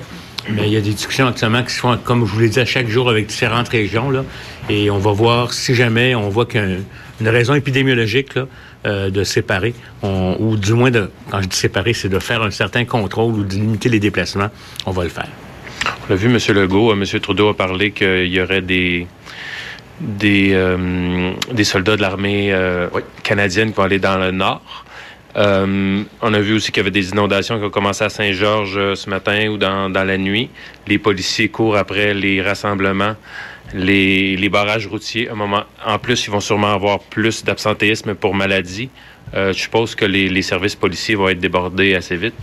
Mais 0.50 0.66
il 0.66 0.72
y 0.72 0.76
a 0.76 0.80
des 0.80 0.92
discussions 0.92 1.26
actuellement 1.26 1.62
qui 1.62 1.74
se 1.74 1.80
font, 1.80 1.96
comme 2.02 2.26
je 2.26 2.32
vous 2.32 2.40
l'ai 2.40 2.48
dit, 2.48 2.60
à 2.60 2.64
chaque 2.64 2.88
jour 2.88 3.10
avec 3.10 3.26
différentes 3.26 3.68
régions. 3.68 4.10
Là, 4.10 4.24
et 4.68 4.90
on 4.90 4.98
va 4.98 5.12
voir 5.12 5.52
si 5.52 5.74
jamais 5.74 6.14
on 6.14 6.28
voit 6.28 6.46
qu'une 6.46 6.84
raison 7.20 7.54
épidémiologique 7.54 8.34
là, 8.34 8.46
euh, 8.86 9.10
de 9.10 9.24
séparer, 9.24 9.74
on, 10.02 10.36
ou 10.38 10.56
du 10.56 10.72
moins, 10.72 10.90
de, 10.90 11.10
quand 11.30 11.42
je 11.42 11.48
dis 11.48 11.56
séparer, 11.56 11.92
c'est 11.92 12.08
de 12.08 12.18
faire 12.18 12.42
un 12.42 12.50
certain 12.50 12.84
contrôle 12.84 13.34
ou 13.34 13.44
de 13.44 13.54
limiter 13.54 13.88
les 13.88 14.00
déplacements, 14.00 14.48
on 14.86 14.92
va 14.92 15.04
le 15.04 15.10
faire. 15.10 15.28
On 15.84 16.12
l'a 16.12 16.16
vu, 16.16 16.28
M. 16.28 16.56
Legault, 16.56 16.90
euh, 16.90 16.94
M. 16.94 17.20
Trudeau 17.20 17.48
a 17.48 17.56
parlé 17.56 17.90
qu'il 17.90 18.28
y 18.28 18.40
aurait 18.40 18.62
des, 18.62 19.06
des, 20.00 20.50
euh, 20.52 21.32
des 21.52 21.64
soldats 21.64 21.96
de 21.96 22.02
l'armée 22.02 22.52
euh, 22.52 22.88
oui. 22.94 23.02
canadienne 23.22 23.70
qui 23.70 23.76
vont 23.76 23.82
aller 23.82 23.98
dans 23.98 24.18
le 24.18 24.30
nord. 24.30 24.84
Euh, 25.38 26.02
on 26.20 26.34
a 26.34 26.40
vu 26.40 26.54
aussi 26.54 26.72
qu'il 26.72 26.80
y 26.80 26.80
avait 26.80 26.90
des 26.90 27.10
inondations 27.10 27.58
qui 27.58 27.64
ont 27.64 27.70
commencé 27.70 28.02
à 28.02 28.08
Saint-Georges 28.08 28.76
euh, 28.76 28.94
ce 28.96 29.08
matin 29.08 29.48
ou 29.48 29.56
dans, 29.56 29.88
dans, 29.88 30.02
la 30.02 30.18
nuit. 30.18 30.50
Les 30.88 30.98
policiers 30.98 31.48
courent 31.48 31.76
après 31.76 32.12
les 32.12 32.42
rassemblements, 32.42 33.14
les, 33.72 34.36
les 34.36 34.48
barrages 34.48 34.88
routiers. 34.88 35.30
Un 35.30 35.36
moment, 35.36 35.62
en 35.86 35.98
plus, 36.00 36.26
ils 36.26 36.30
vont 36.30 36.40
sûrement 36.40 36.72
avoir 36.74 36.98
plus 36.98 37.44
d'absentéisme 37.44 38.14
pour 38.14 38.34
maladie. 38.34 38.90
Euh, 39.34 39.52
je 39.52 39.60
suppose 39.60 39.94
que 39.94 40.04
les, 40.04 40.28
les 40.28 40.42
services 40.42 40.74
policiers 40.74 41.14
vont 41.14 41.28
être 41.28 41.38
débordés 41.38 41.94
assez 41.94 42.16
vite. 42.16 42.34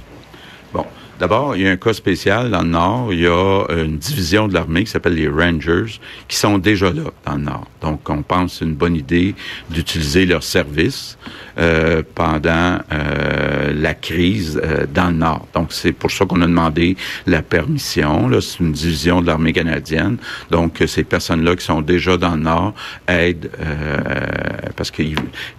Bon. 0.72 0.86
D'abord, 1.20 1.56
il 1.56 1.64
y 1.64 1.68
a 1.68 1.72
un 1.72 1.78
cas 1.78 1.94
spécial 1.94 2.52
dans 2.52 2.62
le 2.62 2.70
Nord. 2.70 3.14
Il 3.14 3.22
y 3.22 3.28
a 3.28 3.66
une 3.70 3.98
division 3.98 4.50
de 4.50 4.54
l'armée 4.54 4.84
qui 4.84 4.92
s'appelle 4.92 5.16
les 5.16 5.30
Rangers 5.30 6.00
qui 6.28 6.36
sont 6.36 6.58
déjà 6.58 6.92
là 6.92 7.04
dans 7.26 7.36
le 7.36 7.44
Nord. 7.44 7.68
Donc, 7.82 8.10
on 8.10 8.22
pense 8.22 8.52
que 8.52 8.60
c'est 8.60 8.66
une 8.66 8.76
bonne 8.76 8.96
idée 8.96 9.34
d'utiliser 9.70 10.26
leurs 10.26 10.44
services 10.44 11.18
euh, 11.58 12.04
pendant 12.16 12.80
euh, 12.92 13.74
la 13.74 13.94
crise 13.94 14.60
euh, 14.62 14.86
dans 14.94 15.08
le 15.08 15.16
Nord. 15.16 15.48
Donc, 15.54 15.72
c'est 15.72 15.94
pour 15.94 16.12
ça 16.12 16.26
qu'on 16.26 16.42
a 16.42 16.48
demandé 16.48 16.98
la 17.26 17.42
permission. 17.42 18.30
C'est 18.42 18.60
une 18.60 18.74
division 18.74 19.22
de 19.22 19.28
l'armée 19.28 19.54
canadienne. 19.54 20.18
Donc, 20.52 20.84
ces 20.86 21.06
personnes-là 21.06 21.56
qui 21.56 21.64
sont 21.64 21.82
déjà 21.82 22.18
dans 22.18 22.36
le 22.36 22.42
Nord 22.42 22.74
aident 23.08 23.50
euh, 23.62 23.96
parce 24.76 24.92
que 24.92 25.04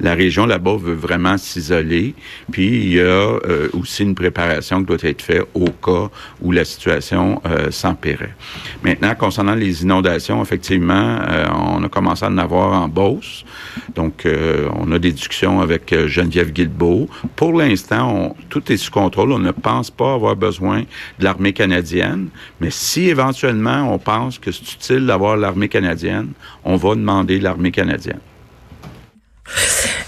la 0.01 0.15
région 0.15 0.45
là-bas 0.45 0.77
veut 0.77 0.95
vraiment 0.95 1.39
s'isoler. 1.39 2.15
Puis, 2.53 2.67
il 2.67 2.95
y 2.95 3.01
a 3.01 3.05
euh, 3.05 3.69
aussi 3.73 4.03
une 4.03 4.15
préparation 4.15 4.81
qui 4.81 4.87
doit 4.87 4.97
être 5.03 5.23
faite 5.23 5.46
au 5.55 5.67
cas 5.71 6.11
où 6.41 6.53
la 6.53 6.65
situation 6.65 7.41
euh, 7.47 7.71
s'empirait. 7.71 8.35
Maintenant, 8.83 9.15
concernant 9.15 9.55
les 9.55 9.83
inondations, 9.83 10.43
effectivement, 10.43 11.19
euh, 11.29 11.47
on 11.55 11.83
a 11.85 11.89
commencé 11.89 12.25
à 12.25 12.29
en 12.29 12.39
avoir 12.39 12.73
en 12.81 12.89
Beauce. 12.89 13.45
Donc, 13.95 14.27
euh, 14.27 14.69
on 14.75 14.91
a 14.93 14.99
des 14.99 15.13
discussions 15.13 15.61
avec 15.61 15.95
Geneviève 16.07 16.53
Guilbeault. 16.53 17.09
Pour 17.35 17.53
l'instant, 17.53 18.37
tout 18.49 18.71
est 18.73 18.77
sous 18.77 18.91
contrôle. 18.91 19.33
On 19.33 19.39
ne 19.39 19.53
pense 19.53 19.91
pas 19.91 20.15
avoir 20.15 20.37
besoin 20.37 20.81
de 21.19 21.25
l'armée 21.25 21.53
canadienne. 21.53 22.29
Mais 22.61 22.71
si 22.71 23.09
éventuellement 23.09 23.93
on 23.93 23.99
pense 23.99 24.39
que 24.39 24.51
c'est 24.53 24.73
utile 24.73 25.07
d'avoir 25.07 25.37
l'armée 25.37 25.69
canadienne, 25.69 26.33
on 26.65 26.77
va 26.77 26.95
demander 26.95 27.41
l'armée 27.41 27.71
canadienne. 27.71 28.21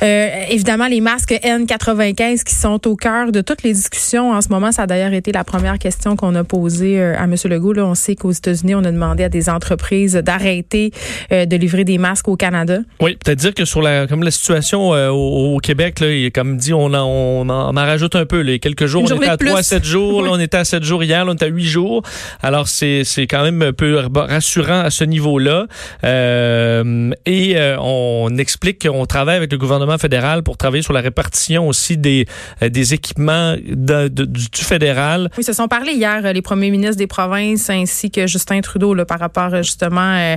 Euh, 0.02 0.44
évidemment, 0.48 0.86
les 0.86 1.00
masques 1.00 1.32
N95 1.32 2.44
qui 2.44 2.54
sont 2.54 2.86
au 2.86 2.94
cœur 2.94 3.32
de 3.32 3.40
toutes 3.40 3.62
les 3.62 3.72
discussions 3.72 4.30
en 4.32 4.40
ce 4.40 4.48
moment. 4.48 4.70
Ça 4.70 4.82
a 4.82 4.86
d'ailleurs 4.86 5.12
été 5.12 5.32
la 5.32 5.42
première 5.42 5.78
question 5.78 6.14
qu'on 6.14 6.34
a 6.36 6.44
posée 6.44 7.00
euh, 7.00 7.18
à 7.18 7.24
M. 7.24 7.34
Legault. 7.44 7.72
Là, 7.72 7.84
on 7.84 7.94
sait 7.94 8.14
qu'aux 8.14 8.30
États-Unis, 8.30 8.74
on 8.76 8.84
a 8.84 8.92
demandé 8.92 9.24
à 9.24 9.28
des 9.28 9.48
entreprises 9.48 10.14
d'arrêter 10.14 10.92
euh, 11.32 11.46
de 11.46 11.56
livrer 11.56 11.84
des 11.84 11.98
masques 11.98 12.28
au 12.28 12.36
Canada. 12.36 12.78
Oui, 13.00 13.16
peut-être 13.16 13.38
dire 13.38 13.54
que 13.54 13.64
sur 13.64 13.82
la 13.82 14.06
comme 14.06 14.22
la 14.22 14.30
situation 14.30 14.94
euh, 14.94 15.08
au, 15.08 15.56
au, 15.56 15.58
Québec, 15.58 15.98
là, 16.00 16.12
il, 16.12 16.30
comme 16.30 16.56
dit, 16.56 16.72
on 16.72 16.94
en, 16.94 17.04
on 17.04 17.48
en, 17.48 17.74
on 17.74 17.76
en 17.76 17.84
rajoute 17.84 18.14
un 18.14 18.26
peu. 18.26 18.40
Les 18.40 18.60
quelques 18.60 18.86
jours, 18.86 19.02
Une 19.02 19.14
on 19.14 19.16
était 19.16 19.28
à 19.28 19.36
3 19.36 19.58
à 19.58 19.62
7 19.62 19.84
jours. 19.84 20.22
Là, 20.22 20.30
on 20.32 20.38
était 20.38 20.58
à 20.58 20.64
7 20.64 20.84
jours 20.84 21.02
hier. 21.02 21.24
Là, 21.24 21.32
on 21.32 21.34
est 21.34 21.42
à 21.42 21.48
8 21.48 21.64
jours. 21.64 22.02
Alors, 22.42 22.68
c'est 22.68 23.04
quand 23.28 23.42
même 23.42 23.60
un 23.62 23.72
peu 23.72 24.00
rassurant 24.14 24.80
à 24.80 24.90
ce 24.90 25.02
niveau-là. 25.04 25.66
et 26.04 27.76
on 27.80 28.36
explique 28.38 28.86
qu'on 28.86 29.06
travaille 29.06 29.36
avec 29.36 29.50
le 29.50 29.58
gouvernement 29.58 29.87
fédéral 29.96 30.42
pour 30.42 30.58
travailler 30.58 30.82
sur 30.82 30.92
la 30.92 31.00
répartition 31.00 31.68
aussi 31.68 31.96
des, 31.96 32.26
euh, 32.62 32.68
des 32.68 32.92
équipements 32.92 33.54
de, 33.56 34.08
de, 34.08 34.24
du, 34.24 34.48
du, 34.50 34.64
fédéral. 34.64 35.30
Oui, 35.38 35.44
se 35.44 35.52
sont 35.52 35.68
parlé 35.68 35.92
hier 35.92 36.20
euh, 36.24 36.32
les 36.32 36.42
premiers 36.42 36.70
ministres 36.70 36.96
des 36.96 37.06
provinces 37.06 37.70
ainsi 37.70 38.10
que 38.10 38.26
Justin 38.26 38.60
Trudeau 38.60 38.94
là, 38.94 39.04
par 39.04 39.18
rapport 39.18 39.54
euh, 39.54 39.62
justement 39.62 40.00
euh, 40.00 40.36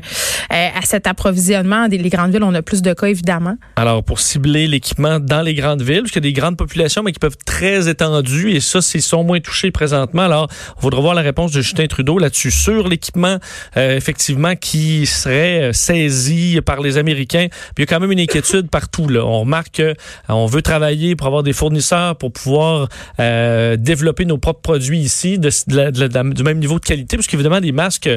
à 0.49 0.81
cet 0.83 1.07
approvisionnement. 1.07 1.87
Des 1.87 1.97
les 1.97 2.09
grandes 2.09 2.31
villes, 2.31 2.43
on 2.43 2.53
a 2.53 2.61
plus 2.61 2.81
de 2.81 2.93
cas 2.93 3.07
évidemment. 3.07 3.57
Alors 3.75 4.03
pour 4.03 4.19
cibler 4.19 4.67
l'équipement 4.67 5.19
dans 5.19 5.41
les 5.41 5.53
grandes 5.53 5.81
villes, 5.81 6.01
parce 6.01 6.11
qu'il 6.11 6.23
y 6.23 6.27
a 6.27 6.31
des 6.31 6.39
grandes 6.39 6.57
populations 6.57 7.03
mais 7.03 7.11
qui 7.11 7.19
peuvent 7.19 7.33
être 7.33 7.45
très 7.45 7.89
étendues 7.89 8.51
et 8.51 8.59
ça, 8.59 8.79
ils 8.93 9.01
sont 9.01 9.23
moins 9.23 9.39
touchés 9.39 9.71
présentement. 9.71 10.23
Alors, 10.23 10.47
on 10.77 10.81
voudra 10.81 11.01
voir 11.01 11.13
la 11.13 11.21
réponse 11.21 11.51
de 11.51 11.61
Justin 11.61 11.87
Trudeau 11.87 12.17
là-dessus 12.17 12.51
sur 12.51 12.87
l'équipement 12.87 13.37
euh, 13.77 13.95
effectivement 13.95 14.55
qui 14.55 15.05
serait 15.05 15.71
saisi 15.73 16.59
par 16.65 16.81
les 16.81 16.97
Américains. 16.97 17.47
Puis 17.75 17.83
il 17.83 17.89
y 17.89 17.93
a 17.93 17.95
quand 17.95 17.99
même 17.99 18.11
une 18.11 18.19
inquiétude 18.19 18.69
partout. 18.69 19.07
Là. 19.07 19.23
On 19.41 19.45
remarque 19.45 19.81
qu'on 20.27 20.45
veut 20.45 20.61
travailler 20.61 21.15
pour 21.15 21.25
avoir 21.25 21.41
des 21.41 21.53
fournisseurs 21.53 22.15
pour 22.15 22.31
pouvoir 22.31 22.89
euh, 23.19 23.75
développer 23.75 24.25
nos 24.25 24.37
propres 24.37 24.61
produits 24.61 24.99
ici 24.99 25.39
du 25.39 26.43
même 26.43 26.59
niveau 26.59 26.77
de 26.77 26.85
qualité, 26.85 27.17
parce 27.17 27.25
qu'évidemment, 27.25 27.59
des 27.59 27.71
masques 27.71 28.09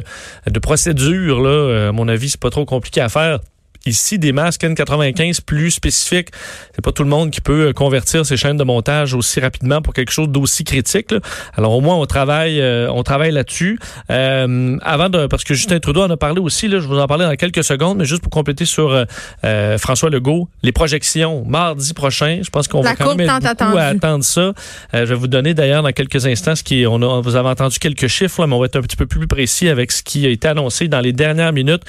de 0.47 0.59
procédure, 0.59 1.40
là, 1.40 1.88
à 1.88 1.93
mon 1.93 2.09
avis, 2.09 2.28
c'est 2.28 2.40
pas 2.40 2.50
trop 2.50 2.66
compliqué 2.66 3.00
à 3.00 3.09
faire 3.09 3.38
ici 3.87 4.19
des 4.19 4.33
masques 4.33 4.62
N95 4.62 5.41
plus 5.45 5.71
spécifiques. 5.71 6.29
C'est 6.75 6.85
pas 6.85 6.93
tout 6.93 7.03
le 7.03 7.09
monde 7.09 7.31
qui 7.31 7.41
peut 7.41 7.73
convertir 7.73 8.25
ses 8.26 8.37
chaînes 8.37 8.57
de 8.57 8.64
montage 8.64 9.14
aussi 9.14 9.41
rapidement 9.41 9.83
pour 9.83 9.95
quelque 9.95 10.12
chose 10.12 10.29
d'aussi 10.29 10.64
critique. 10.64 11.14
Alors 11.57 11.73
au 11.73 11.81
moins 11.81 11.97
on 11.97 12.07
travaille, 12.07 12.62
on 12.91 13.03
travaille 13.03 13.33
là-dessus. 13.33 13.79
avant 14.09 15.09
de, 15.09 15.26
parce 15.26 15.45
que 15.45 15.55
Justin 15.55 15.79
Trudeau 15.81 16.03
en 16.03 16.11
a 16.11 16.17
parlé 16.17 16.41
aussi, 16.41 16.69
là, 16.69 16.79
je 16.81 16.87
vous 16.87 16.99
en 16.99 17.07
parler 17.07 17.25
dans 17.25 17.37
quelques 17.37 17.64
secondes, 17.64 17.99
mais 17.99 18.05
juste 18.05 18.23
pour 18.23 18.31
compléter 18.31 18.64
sur 18.64 19.05
François 19.79 20.11
Legault, 20.11 20.49
les 20.62 20.73
projections 20.73 21.45
mardi 21.47 21.95
prochain. 21.95 22.41
Je 22.43 22.50
pense 22.50 22.69
qu'on 22.69 22.81
va 22.81 22.97
quand 22.97 23.14
même 23.14 23.29
être 23.29 23.64
beaucoup 23.64 23.79
à 23.79 23.85
attendre 23.85 24.25
ça. 24.25 24.53
je 24.93 25.05
vais 25.05 25.14
vous 25.14 25.29
donner 25.29 25.55
d'ailleurs 25.55 25.83
dans 25.83 25.93
quelques 25.93 26.26
instants 26.26 26.55
ce 26.55 26.62
qui 26.62 26.87
on 26.87 27.03
a, 27.03 27.21
vous 27.21 27.37
avez 27.37 27.49
entendu 27.49 27.79
quelques 27.79 28.09
chiffres, 28.09 28.47
mais 28.47 28.55
on 28.55 28.61
va 28.61 28.67
être 28.67 28.76
un 28.76 28.83
petit 28.83 28.97
peu 28.97 29.07
plus 29.07 29.26
précis 29.26 29.69
avec 29.69 29.93
ce 29.93 30.03
qui 30.03 30.26
a 30.26 30.29
été 30.29 30.49
annoncé 30.49 30.88
dans 30.88 31.00
les 31.00 31.12
dernières 31.12 31.53
minutes 31.53 31.83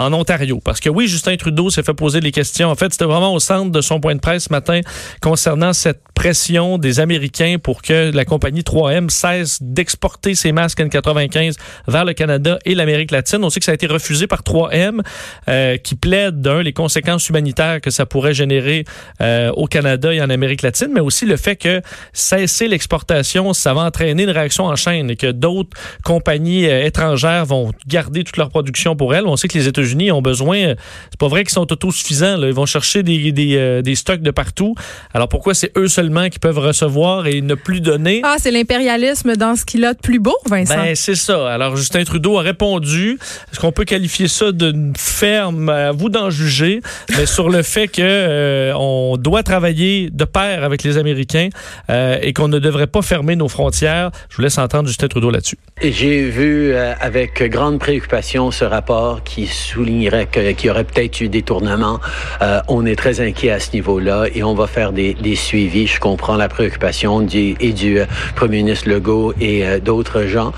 en 0.00 0.12
Ontario. 0.12 0.60
Parce 0.64 0.80
que 0.80 0.88
oui, 0.88 1.06
Justin 1.06 1.36
Trudeau 1.36 1.70
s'est 1.70 1.82
fait 1.82 1.94
poser 1.94 2.20
les 2.20 2.32
questions. 2.32 2.68
En 2.68 2.74
fait, 2.74 2.92
c'était 2.92 3.04
vraiment 3.04 3.34
au 3.34 3.40
centre 3.40 3.70
de 3.70 3.80
son 3.80 4.00
point 4.00 4.14
de 4.14 4.20
presse 4.20 4.44
ce 4.44 4.52
matin 4.52 4.80
concernant 5.20 5.72
cette 5.72 6.00
pression 6.14 6.76
des 6.76 7.00
Américains 7.00 7.56
pour 7.62 7.80
que 7.80 8.10
la 8.14 8.24
compagnie 8.24 8.60
3M 8.60 9.08
cesse 9.08 9.58
d'exporter 9.62 10.34
ses 10.34 10.52
masques 10.52 10.80
N95 10.80 11.54
vers 11.88 12.04
le 12.04 12.12
Canada 12.12 12.58
et 12.66 12.74
l'Amérique 12.74 13.10
latine. 13.10 13.42
On 13.42 13.50
sait 13.50 13.60
que 13.60 13.64
ça 13.64 13.72
a 13.72 13.74
été 13.74 13.86
refusé 13.86 14.26
par 14.26 14.42
3M, 14.42 15.00
euh, 15.48 15.76
qui 15.78 15.94
plaide 15.94 16.40
d'un 16.42 16.62
les 16.62 16.72
conséquences 16.72 17.28
humanitaires 17.28 17.80
que 17.80 17.90
ça 17.90 18.06
pourrait 18.06 18.34
générer 18.34 18.84
euh, 19.22 19.50
au 19.52 19.66
Canada 19.66 20.12
et 20.12 20.20
en 20.20 20.28
Amérique 20.28 20.62
latine, 20.62 20.88
mais 20.92 21.00
aussi 21.00 21.24
le 21.24 21.36
fait 21.36 21.56
que 21.56 21.80
cesser 22.12 22.68
l'exportation, 22.68 23.52
ça 23.52 23.72
va 23.72 23.82
entraîner 23.82 24.24
une 24.24 24.30
réaction 24.30 24.64
en 24.64 24.76
chaîne 24.76 25.10
et 25.10 25.16
que 25.16 25.30
d'autres 25.30 25.76
compagnies 26.04 26.66
euh, 26.66 26.84
étrangères 26.84 27.46
vont 27.46 27.72
garder 27.86 28.24
toute 28.24 28.36
leur 28.36 28.50
production 28.50 28.94
pour 28.94 29.14
elles. 29.14 29.26
On 29.26 29.36
sait 29.36 29.48
que 29.48 29.56
les 29.56 29.68
États-Unis 29.68 29.89
ont 30.12 30.22
besoin, 30.22 30.58
euh, 30.58 30.74
c'est 31.10 31.18
pas 31.18 31.28
vrai 31.28 31.42
qu'ils 31.44 31.52
sont 31.52 31.70
autosuffisants, 31.70 32.36
là. 32.36 32.48
ils 32.48 32.54
vont 32.54 32.66
chercher 32.66 33.02
des, 33.02 33.32
des, 33.32 33.56
euh, 33.56 33.82
des, 33.82 33.94
stocks 33.94 34.22
de 34.22 34.30
partout. 34.30 34.74
Alors 35.14 35.28
pourquoi 35.28 35.54
c'est 35.54 35.76
eux 35.76 35.88
seulement 35.88 36.28
qui 36.28 36.38
peuvent 36.38 36.58
recevoir 36.58 37.26
et 37.26 37.40
ne 37.40 37.54
plus 37.54 37.80
donner? 37.80 38.20
Ah, 38.24 38.36
c'est 38.38 38.50
l'impérialisme 38.50 39.36
dans 39.36 39.56
ce 39.56 39.64
qu'il 39.64 39.84
a 39.84 39.94
de 39.94 39.98
plus 39.98 40.18
beau, 40.18 40.36
Vincent. 40.48 40.76
Ben, 40.76 40.94
c'est 40.94 41.14
ça. 41.14 41.52
Alors 41.52 41.76
Justin 41.76 42.04
Trudeau 42.04 42.38
a 42.38 42.42
répondu. 42.42 43.18
Est-ce 43.52 43.60
qu'on 43.60 43.72
peut 43.72 43.84
qualifier 43.84 44.28
ça 44.28 44.52
d'une 44.52 44.92
ferme? 44.96 45.68
À 45.68 45.92
vous 45.92 46.08
d'en 46.08 46.30
juger. 46.30 46.80
mais 47.16 47.26
sur 47.26 47.48
le 47.48 47.62
fait 47.62 47.88
que 47.88 48.72
on 48.76 49.16
doit 49.16 49.42
travailler 49.42 50.10
de 50.10 50.24
pair 50.24 50.64
avec 50.64 50.82
les 50.82 50.98
Américains 50.98 51.48
et 51.88 52.32
qu'on 52.32 52.48
ne 52.48 52.58
devrait 52.58 52.86
pas 52.86 53.02
fermer 53.02 53.36
nos 53.36 53.48
frontières. 53.48 54.10
Je 54.28 54.36
vous 54.36 54.42
laisse 54.42 54.58
entendre 54.58 54.88
Justin 54.88 55.08
Trudeau 55.08 55.30
là-dessus. 55.30 55.56
J'ai 55.82 56.28
vu 56.28 56.72
euh, 56.72 56.94
avec 57.00 57.42
grande 57.50 57.78
préoccupation 57.78 58.50
ce 58.50 58.64
rapport 58.64 59.22
qui 59.22 59.46
soulignerait 59.80 60.26
qu'il 60.26 60.66
y 60.66 60.70
aurait 60.70 60.84
peut-être 60.84 61.22
eu 61.22 61.28
des 61.30 61.40
tournements. 61.40 62.00
Euh, 62.42 62.60
on 62.68 62.84
est 62.84 62.96
très 62.96 63.20
inquiet 63.20 63.50
à 63.50 63.60
ce 63.60 63.72
niveau-là 63.72 64.26
et 64.34 64.42
on 64.42 64.52
va 64.52 64.66
faire 64.66 64.92
des, 64.92 65.14
des 65.14 65.36
suivis. 65.36 65.86
Je 65.86 65.98
comprends 65.98 66.36
la 66.36 66.50
préoccupation 66.50 67.22
du, 67.22 67.56
et 67.60 67.72
du 67.72 68.00
euh, 68.00 68.04
premier 68.36 68.58
ministre 68.58 68.90
Legault 68.90 69.32
et 69.40 69.66
euh, 69.66 69.80
d'autres 69.80 70.24
gens. 70.24 70.52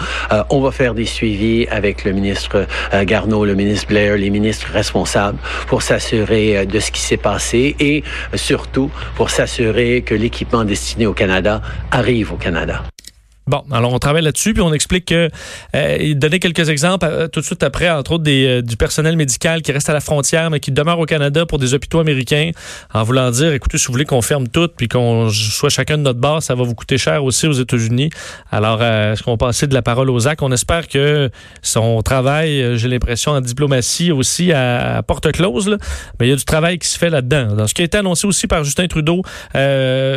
on 0.51 0.61
va 0.61 0.73
faire 0.73 0.95
des 0.95 1.05
suivis 1.05 1.69
avec 1.71 2.05
le 2.05 2.13
ministre 2.13 2.67
Garneau, 3.05 3.45
le 3.45 3.55
ministre 3.55 3.87
Blair, 3.87 4.17
les 4.17 4.31
ministres 4.31 4.69
responsables 4.73 5.39
pour 5.69 5.83
s'assurer 5.83 6.67
de 6.67 6.81
ce 6.81 6.91
qui 6.91 7.01
s'est 7.01 7.17
passé 7.17 7.77
et 7.79 8.03
surtout 8.35 8.91
pour 9.15 9.31
s'assurer 9.31 10.03
que 10.03 10.15
l'équipement 10.15 10.65
destiné 10.65 11.07
au 11.07 11.13
Canada 11.13 11.63
arrive 11.93 12.33
au 12.33 12.37
Canada. 12.37 12.83
Bon, 13.49 13.65
alors 13.73 13.93
on 13.93 13.99
travaille 13.99 14.23
là-dessus, 14.23 14.55
puis 14.55 14.63
on 14.63 14.73
explique 14.73 15.07
que 15.07 15.29
euh, 15.75 15.97
il 16.01 16.17
donnait 16.17 16.39
quelques 16.39 16.69
exemples 16.69 17.07
euh, 17.11 17.27
tout 17.27 17.41
de 17.41 17.45
suite 17.45 17.65
après, 17.65 17.91
entre 17.91 18.13
autres 18.13 18.23
des, 18.23 18.47
euh, 18.47 18.63
du 18.63 18.77
personnel 18.77 19.17
médical 19.17 19.63
qui 19.63 19.73
reste 19.73 19.91
à 19.91 19.93
la 19.93 20.01
frontière, 20.01 20.49
mais 20.49 20.61
qui 20.61 20.71
demeure 20.71 21.01
au 21.01 21.07
Canada 21.07 21.45
pour 21.45 21.59
des 21.59 21.75
hôpitaux 21.75 21.99
américains, 21.99 22.53
en 22.95 23.03
voulant 23.03 23.33
dire, 23.33 23.53
écoutez, 23.53 23.79
si 23.79 23.87
vous 23.87 23.95
voulez 23.95 24.05
qu'on 24.05 24.23
ferme 24.23 24.47
tout, 24.47 24.69
puis 24.69 24.87
qu'on 24.87 25.29
soit 25.31 25.71
chacun 25.71 25.99
de 25.99 26.03
notre 26.03 26.21
base, 26.21 26.45
ça 26.45 26.55
va 26.55 26.63
vous 26.63 26.77
coûter 26.77 26.99
cher 26.99 27.25
aussi 27.25 27.49
aux 27.49 27.53
États-Unis. 27.53 28.11
Alors, 28.53 28.81
est-ce 28.81 29.25
qu'on 29.25 29.37
passer 29.37 29.67
de 29.67 29.75
la 29.75 29.83
parole 29.83 30.09
aux 30.11 30.29
actes? 30.29 30.43
On 30.43 30.53
espère 30.53 30.87
que 30.87 31.29
son 31.63 32.01
travail, 32.03 32.79
j'ai 32.79 32.89
l'impression, 32.89 33.33
en 33.33 33.41
diplomatie 33.41 34.13
aussi 34.13 34.53
à, 34.53 35.03
porte 35.05 35.33
close, 35.33 35.69
là, 35.69 35.79
mais 36.21 36.29
il 36.29 36.31
y 36.31 36.33
a 36.33 36.37
du 36.37 36.45
travail 36.45 36.79
qui 36.79 36.87
se 36.87 36.97
fait 36.97 37.11
là-dedans. 37.11 37.57
Dans 37.57 37.67
ce 37.67 37.75
qui 37.75 37.83
a 37.83 37.85
été 37.85 37.99
annoncé 37.99 38.25
aussi 38.25 38.47
par 38.47 38.63
Justin 38.63 38.87
Trudeau, 38.87 39.23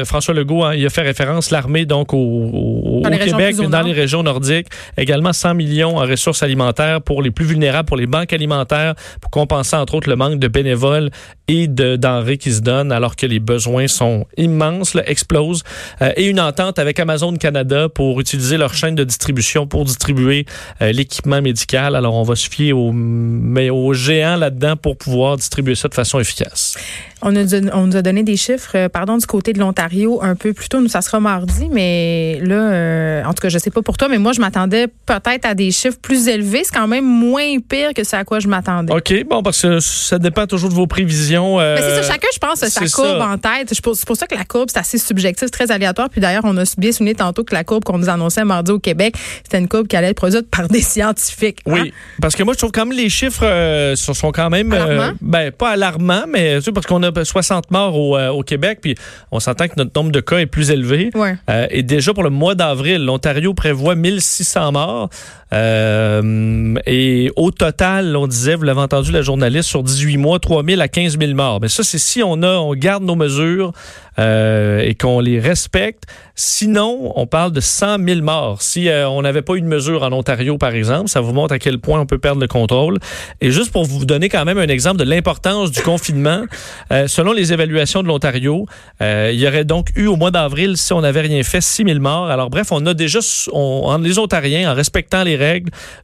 François 0.06 0.36
Legault, 0.36 0.64
hein, 0.64 0.76
il 0.76 0.86
a 0.86 0.92
fait 0.92 1.02
référence 1.02 1.50
l'armée 1.50 1.86
donc 1.86 2.14
au, 2.14 2.18
au 2.18 3.02
Québec, 3.18 3.56
dans 3.70 3.82
les 3.82 3.94
régions 3.94 4.24
nordiques. 4.24 4.68
Également 4.98 5.34
100 5.34 5.54
millions 5.56 5.98
en 5.98 6.02
ressources 6.02 6.44
alimentaires 6.44 7.02
pour 7.02 7.22
les 7.22 7.32
plus 7.32 7.46
vulnérables, 7.46 7.88
pour 7.88 7.98
les 7.98 8.08
banques 8.08 8.34
alimentaires, 8.34 8.96
pour 9.22 9.32
compenser 9.32 9.76
entre 9.76 9.96
autres 9.96 10.10
le 10.10 10.16
manque 10.16 10.40
de 10.40 10.48
bénévoles 10.48 11.10
et 11.48 11.68
de 11.68 11.96
denrées 11.96 12.38
qui 12.38 12.52
se 12.52 12.62
donnent 12.62 12.92
alors 12.92 13.16
que 13.16 13.26
les 13.26 13.40
besoins 13.40 13.88
sont 13.88 14.26
immenses, 14.38 14.94
là, 14.94 15.08
explosent. 15.10 15.64
Euh, 16.02 16.12
et 16.16 16.26
une 16.26 16.40
entente 16.40 16.80
avec 16.80 17.00
Amazon 17.00 17.36
Canada 17.36 17.90
pour 17.90 18.20
utiliser 18.20 18.58
leur 18.58 18.74
chaîne 18.74 18.96
de 18.96 19.04
distribution 19.04 19.68
pour 19.68 19.86
distribuer 19.86 20.46
euh, 20.82 20.92
l'équipement 20.92 21.42
médical. 21.42 21.96
Alors 21.96 22.16
on 22.16 22.24
va 22.24 22.36
se 22.36 22.50
fier 22.50 22.74
aux, 22.74 22.92
mais 22.92 23.70
aux 23.70 23.94
géants 23.94 24.38
là-dedans 24.38 24.76
pour 24.76 24.98
pouvoir 24.98 25.38
distribuer 25.38 25.76
ça 25.76 25.88
de 25.88 25.94
façon 25.94 26.20
efficace. 26.20 26.78
On, 27.26 27.32
nous 27.32 27.96
a 27.98 28.02
donné 28.02 28.24
des 28.24 28.38
chiffres, 28.38 28.72
euh, 28.76 28.90
pardon, 28.90 29.18
du 29.18 29.26
côté 29.26 29.52
de 29.52 29.60
l'Ontario 29.60 30.20
un 30.22 30.36
peu 30.36 30.54
plus 30.54 30.70
tôt. 30.70 30.80
Nous, 30.80 30.88
ça 30.88 31.02
sera 31.02 31.20
mardi, 31.20 31.68
mais 31.72 32.40
là, 32.42 33.24
en 33.28 33.34
tout 33.34 33.42
cas, 33.42 33.50
je 33.50 33.58
sais 33.58 33.72
pas 33.72 33.82
pour 33.82 33.98
toi, 33.98 34.08
mais 34.08 34.18
moi, 34.18 34.32
je 34.32 34.40
m'attendais 34.40 34.88
peut-être 35.06 35.46
à 35.46 35.54
des 35.56 35.72
chiffres 35.72 35.98
plus 36.02 36.28
élevés. 36.28 36.62
C'est 36.64 36.76
quand 36.76 36.88
même 36.88 37.06
moins 37.06 37.60
pire 37.60 37.94
que 37.94 38.04
ce 38.04 38.16
à 38.16 38.24
quoi 38.24 38.40
je 38.40 38.48
m'attendais. 38.48 38.94
OK, 38.94 39.26
bon, 39.28 39.44
parce 39.44 39.62
que 39.62 39.80
ça 39.80 40.20
dépend 40.20 40.48
toujours 40.48 40.70
de 40.70 40.76
vos 40.76 40.88
prévisions 40.88 41.26
euh, 41.60 41.78
c'est 41.78 42.04
ça, 42.04 42.14
chacun, 42.14 42.28
je 42.34 42.40
pense, 42.40 42.64
a 42.64 42.70
sa 42.70 42.88
courbe 42.88 43.22
en 43.22 43.38
tête. 43.38 43.70
C'est 43.72 43.82
pour, 43.82 43.96
ça 43.96 44.28
que 44.28 44.36
la 44.36 44.46
courbe, 44.46 44.70
c'est 44.72 44.80
assez 44.80 44.98
subjectif, 44.98 45.52
très 45.52 45.72
aléatoire. 45.72 46.10
Puis 46.10 46.22
d'ailleurs, 46.22 46.44
on 46.46 46.56
a 46.58 46.64
bien 46.78 46.92
souligné 46.92 47.16
tantôt 47.16 47.44
que 47.44 47.54
la 47.54 47.64
courbe 47.64 47.84
qu'on 47.84 47.98
nous 47.98 48.10
annonçait 48.10 48.44
mardi 48.44 48.72
au 48.72 48.80
Québec, 48.80 49.16
c'était 49.44 49.60
une 49.60 49.68
courbe 49.68 49.88
qui 49.88 49.96
allait 49.96 50.10
être 50.10 50.18
produite 50.18 50.50
par 50.50 50.68
des 50.70 50.82
scientifiques. 50.82 51.60
Hein? 51.68 51.74
Oui, 51.74 51.94
parce 52.22 52.36
que 52.36 52.44
moi, 52.44 52.54
je 52.54 52.60
trouve 52.60 52.72
quand 52.72 52.86
même 52.86 52.98
les 52.98 53.10
chiffres 53.10 53.46
euh, 53.46 53.96
sont 53.96 54.32
quand 54.32 54.50
même... 54.50 54.74
Euh, 54.74 55.12
ben, 55.22 55.52
pas 55.52 55.72
alarmants, 55.72 56.26
mais 56.28 56.60
parce 56.74 56.86
qu'on 56.86 57.04
a 57.04 57.12
60 57.24 57.72
morts 57.72 57.96
au, 57.96 58.44
Québec, 58.44 58.80
puis 58.82 58.96
on 59.32 59.40
s'entend 59.40 59.68
que 59.68 59.74
notre 59.78 59.92
nombre 59.96 60.12
de 60.12 60.20
cas 60.20 60.38
est 60.38 60.46
plus 60.46 60.72
élevé. 60.72 61.10
Ouais. 61.16 61.36
et 61.72 61.84
déjà, 61.84 62.14
pour 62.14 62.24
le 62.24 62.30
mois 62.30 62.56
d'avril, 62.56 63.04
l'Ontario 63.06 63.54
prévoit 63.54 63.96
1600 63.96 64.72
morts. 64.72 65.10
Et 65.56 67.32
au 67.36 67.52
total, 67.52 68.16
on 68.16 68.28
disait, 68.28 68.56
vous 68.56 68.64
l'avez 68.64 68.82
entendu 68.82 69.12
la 69.12 69.22
journaliste, 69.22 69.70
sur 69.70 69.84
18 69.84 70.18
mois, 70.18 70.40
3 70.40 70.64
000 70.64 70.82
à 70.82 70.88
15 70.88 71.18
000 71.20 71.34
morts. 71.34 71.60
Mais 71.62 71.70
ça, 71.70 71.84
c'est 71.84 71.98
si 71.98 72.22
on 72.24 72.44
a, 72.44 72.58
on 72.58 72.74
garde 72.74 73.04
nos 73.04 73.16
mesures 73.16 73.72
euh, 74.18 74.80
et 74.80 74.96
qu'on 74.96 75.20
les 75.20 75.42
respecte. 75.42 76.06
Sinon, 76.36 77.12
on 77.16 77.28
parle 77.28 77.52
de 77.52 77.60
100 77.60 77.98
000 78.06 78.22
morts. 78.22 78.62
Si 78.62 78.88
euh, 78.88 79.10
on 79.10 79.22
n'avait 79.22 79.42
pas 79.42 79.56
eu 79.56 79.62
de 79.62 79.68
mesure 79.68 80.04
en 80.04 80.14
Ontario, 80.14 80.58
par 80.58 80.74
exemple, 80.74 81.10
ça 81.10 81.20
vous 81.20 81.34
montre 81.34 81.54
à 81.54 81.60
quel 81.60 81.80
point 81.80 82.00
on 82.00 82.06
peut 82.06 82.18
perdre 82.18 82.40
le 82.40 82.48
contrôle. 82.48 83.00
Et 83.42 83.52
juste 83.52 83.74
pour 83.74 83.84
vous 83.84 84.06
donner 84.06 84.30
quand 84.30 84.46
même 84.46 84.58
un 84.58 84.70
exemple 84.70 85.00
de 85.00 85.04
l'importance 85.04 85.70
du 85.70 85.82
confinement, 85.82 86.46
euh, 86.94 87.08
selon 87.08 87.34
les 87.34 87.52
évaluations 87.52 88.04
de 88.04 88.08
l'Ontario, 88.08 88.68
il 89.02 89.36
y 89.36 89.48
aurait 89.48 89.66
donc 89.66 89.90
eu 89.98 90.08
au 90.08 90.16
mois 90.16 90.32
d'avril, 90.32 90.78
si 90.78 90.94
on 90.94 91.02
n'avait 91.02 91.22
rien 91.22 91.44
fait, 91.44 91.60
6 91.60 91.84
000 91.84 92.00
morts. 92.00 92.30
Alors 92.30 92.50
bref, 92.50 92.68
on 92.72 92.86
a 92.86 92.94
déjà, 92.94 93.20
on, 93.52 93.98
les 93.98 94.18
Ontariens, 94.18 94.72
en 94.72 94.76
respectant 94.76 95.24
les 95.24 95.36
règles, 95.36 95.45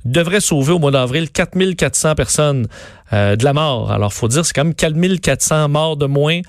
devraient 0.06 0.42
sauver 0.42 0.74
au 0.74 0.80
mois 0.80 0.92
d'avril 0.92 1.30
4 1.30 1.76
400 1.76 2.16
personnes 2.16 2.68
de 3.12 3.44
la 3.44 3.54
mort. 3.54 3.92
Alors, 3.92 4.14
faut 4.14 4.28
dire, 4.28 4.46
c'est 4.46 4.54
quand 4.54 4.64
même 4.64 4.74
4400 4.74 5.70
morts 5.70 5.98
de 5.98 6.06
moins 6.06 6.42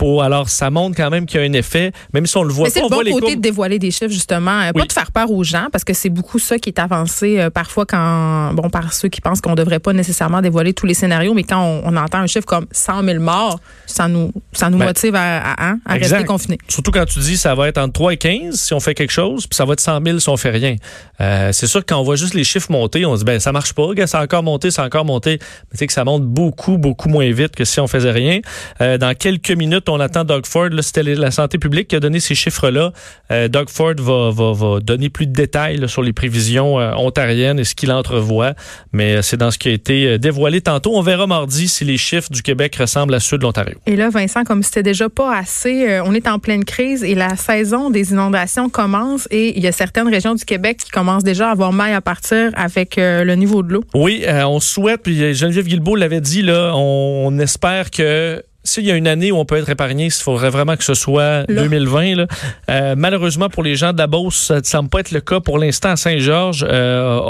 alors, 0.00 0.48
ça 0.48 0.70
montre 0.70 0.96
quand 0.96 1.10
même 1.10 1.26
qu'il 1.26 1.40
y 1.40 1.42
a 1.42 1.46
un 1.46 1.52
effet, 1.52 1.92
même 2.12 2.26
si 2.26 2.36
on 2.36 2.42
le 2.42 2.52
voit 2.52 2.68
Mais 2.68 2.80
pas. 2.80 2.88
C'est 2.88 3.04
le 3.04 3.10
bon 3.10 3.20
côté 3.20 3.36
de 3.36 3.40
dévoiler 3.40 3.78
des 3.78 3.90
chiffres, 3.90 4.12
justement. 4.12 4.60
Euh, 4.60 4.72
pas 4.72 4.84
de 4.84 4.92
faire 4.92 5.10
peur 5.12 5.30
aux 5.30 5.44
gens, 5.44 5.66
parce 5.72 5.84
que 5.84 5.94
c'est 5.94 6.10
beaucoup 6.10 6.38
ça 6.38 6.58
qui 6.58 6.68
est 6.68 6.78
avancé 6.78 7.38
euh, 7.38 7.50
parfois 7.50 7.86
quand, 7.86 8.52
bon, 8.54 8.68
par 8.70 8.92
ceux 8.92 9.08
qui 9.08 9.20
pensent 9.20 9.40
qu'on 9.40 9.54
devrait 9.54 9.78
pas 9.78 9.92
nécessairement 9.92 10.42
dévoiler 10.42 10.74
tous 10.74 10.86
les 10.86 10.94
scénarios, 10.94 11.34
mais 11.34 11.44
quand 11.44 11.62
on, 11.84 11.96
entend 11.96 12.18
un 12.18 12.26
chiffre 12.26 12.44
comme 12.44 12.66
100 12.72 13.04
000 13.04 13.20
morts, 13.20 13.58
ça 13.86 14.06
nous, 14.06 14.32
ça 14.52 14.68
nous 14.68 14.78
ben, 14.78 14.86
motive 14.86 15.14
à, 15.14 15.38
à, 15.38 15.66
hein, 15.66 15.78
à 15.86 15.94
rester 15.94 16.24
confinés. 16.24 16.58
Surtout 16.68 16.90
quand 16.90 17.06
tu 17.06 17.20
dis 17.20 17.38
ça 17.38 17.54
va 17.54 17.68
être 17.68 17.78
entre 17.78 17.94
3 17.94 18.12
et 18.12 18.16
15 18.18 18.54
si 18.54 18.74
on 18.74 18.80
fait 18.80 18.94
quelque 18.94 19.12
chose, 19.12 19.46
puis 19.46 19.56
ça 19.56 19.64
va 19.64 19.72
être 19.72 19.80
100 19.80 20.00
000 20.04 20.18
si 20.18 20.28
on 20.28 20.36
fait 20.36 20.50
rien. 20.50 20.76
Euh, 21.20 21.52
c'est 21.52 21.66
sûr 21.66 21.80
que 21.80 21.86
quand 21.86 21.98
on 21.98 22.04
voit 22.04 22.16
juste 22.16 22.34
les 22.34 22.44
chiffres 22.44 22.70
monter, 22.70 23.06
on 23.06 23.14
se 23.14 23.20
dit, 23.20 23.24
ben, 23.24 23.40
ça 23.40 23.52
marche 23.52 23.72
pas, 23.72 23.88
ça 24.06 24.20
a 24.20 24.24
encore 24.24 24.42
monté, 24.42 24.70
ça 24.70 24.82
a 24.82 24.86
encore 24.86 25.06
monté. 25.06 25.38
Mais 25.40 25.72
tu 25.72 25.78
sais 25.78 25.86
que 25.86 25.94
ça 25.94 26.04
monte 26.04 26.24
beaucoup, 26.24 26.76
beaucoup 26.76 27.08
moins 27.08 27.30
vite 27.32 27.56
que 27.56 27.64
si 27.64 27.80
on 27.80 27.86
faisait 27.86 28.10
rien. 28.10 28.40
dans 28.78 29.16
quelques 29.16 29.52
minutes, 29.52 29.85
minutes. 29.86 29.88
On 29.88 30.00
attend 30.00 30.24
Doug 30.24 30.46
Ford. 30.46 30.70
C'était 30.80 31.02
la 31.02 31.30
santé 31.30 31.58
publique 31.58 31.88
qui 31.88 31.96
a 31.96 32.00
donné 32.00 32.20
ces 32.20 32.34
chiffres-là. 32.34 32.92
Euh, 33.30 33.48
Doug 33.48 33.68
Ford 33.68 33.94
va, 33.98 34.30
va, 34.30 34.52
va, 34.52 34.80
donner 34.80 35.08
plus 35.08 35.26
de 35.26 35.32
détails 35.32 35.88
sur 35.88 36.02
les 36.02 36.12
prévisions 36.12 36.78
euh, 36.78 36.92
ontariennes 36.94 37.58
et 37.58 37.64
ce 37.64 37.74
qu'il 37.74 37.92
entrevoit. 37.92 38.54
Mais 38.92 39.22
c'est 39.22 39.36
dans 39.36 39.50
ce 39.50 39.58
qui 39.58 39.68
a 39.68 39.72
été 39.72 40.18
dévoilé 40.18 40.60
tantôt. 40.60 40.92
On 40.94 41.02
verra 41.02 41.26
mardi 41.26 41.68
si 41.68 41.84
les 41.84 41.96
chiffres 41.96 42.30
du 42.30 42.42
Québec 42.42 42.76
ressemblent 42.76 43.14
à 43.14 43.20
ceux 43.20 43.38
de 43.38 43.42
l'Ontario. 43.42 43.76
Et 43.86 43.96
là, 43.96 44.10
Vincent, 44.10 44.44
comme 44.44 44.62
c'était 44.62 44.82
déjà 44.82 45.08
pas 45.08 45.36
assez, 45.36 46.00
on 46.04 46.14
est 46.14 46.28
en 46.28 46.38
pleine 46.38 46.64
crise 46.64 47.04
et 47.04 47.14
la 47.14 47.36
saison 47.36 47.90
des 47.90 48.12
inondations 48.12 48.68
commence 48.68 49.28
et 49.30 49.56
il 49.56 49.62
y 49.62 49.66
a 49.66 49.72
certaines 49.72 50.08
régions 50.08 50.34
du 50.34 50.44
Québec 50.44 50.78
qui 50.84 50.90
commencent 50.90 51.24
déjà 51.24 51.48
à 51.48 51.52
avoir 51.52 51.72
mal 51.72 51.94
à 51.94 52.00
partir 52.00 52.50
avec 52.54 52.96
le 52.96 53.34
niveau 53.34 53.62
de 53.62 53.72
l'eau. 53.72 53.84
Oui, 53.94 54.24
on 54.28 54.60
souhaite, 54.60 55.02
puis 55.02 55.34
Geneviève 55.34 55.66
Guilbeault 55.66 55.96
l'avait 55.96 56.20
dit, 56.20 56.42
là, 56.42 56.72
on 56.74 57.38
espère 57.38 57.90
que 57.90 58.42
s'il 58.66 58.84
y 58.84 58.90
a 58.90 58.96
une 58.96 59.06
année 59.06 59.32
où 59.32 59.36
on 59.36 59.44
peut 59.44 59.56
être 59.56 59.68
épargné, 59.68 60.06
il 60.06 60.12
faudrait 60.12 60.50
vraiment 60.50 60.76
que 60.76 60.84
ce 60.84 60.94
soit 60.94 61.44
2020. 61.48 62.16
Là. 62.16 62.26
Euh, 62.70 62.94
malheureusement, 62.96 63.48
pour 63.48 63.62
les 63.62 63.76
gens 63.76 63.92
de 63.92 63.98
la 63.98 64.06
Beauce, 64.06 64.36
ça 64.36 64.60
ne 64.60 64.64
semble 64.64 64.88
pas 64.88 65.00
être 65.00 65.12
le 65.12 65.20
cas 65.20 65.40
pour 65.40 65.58
l'instant 65.58 65.90
à 65.90 65.96
Saint-Georges. 65.96 66.66
Euh, 66.68 67.20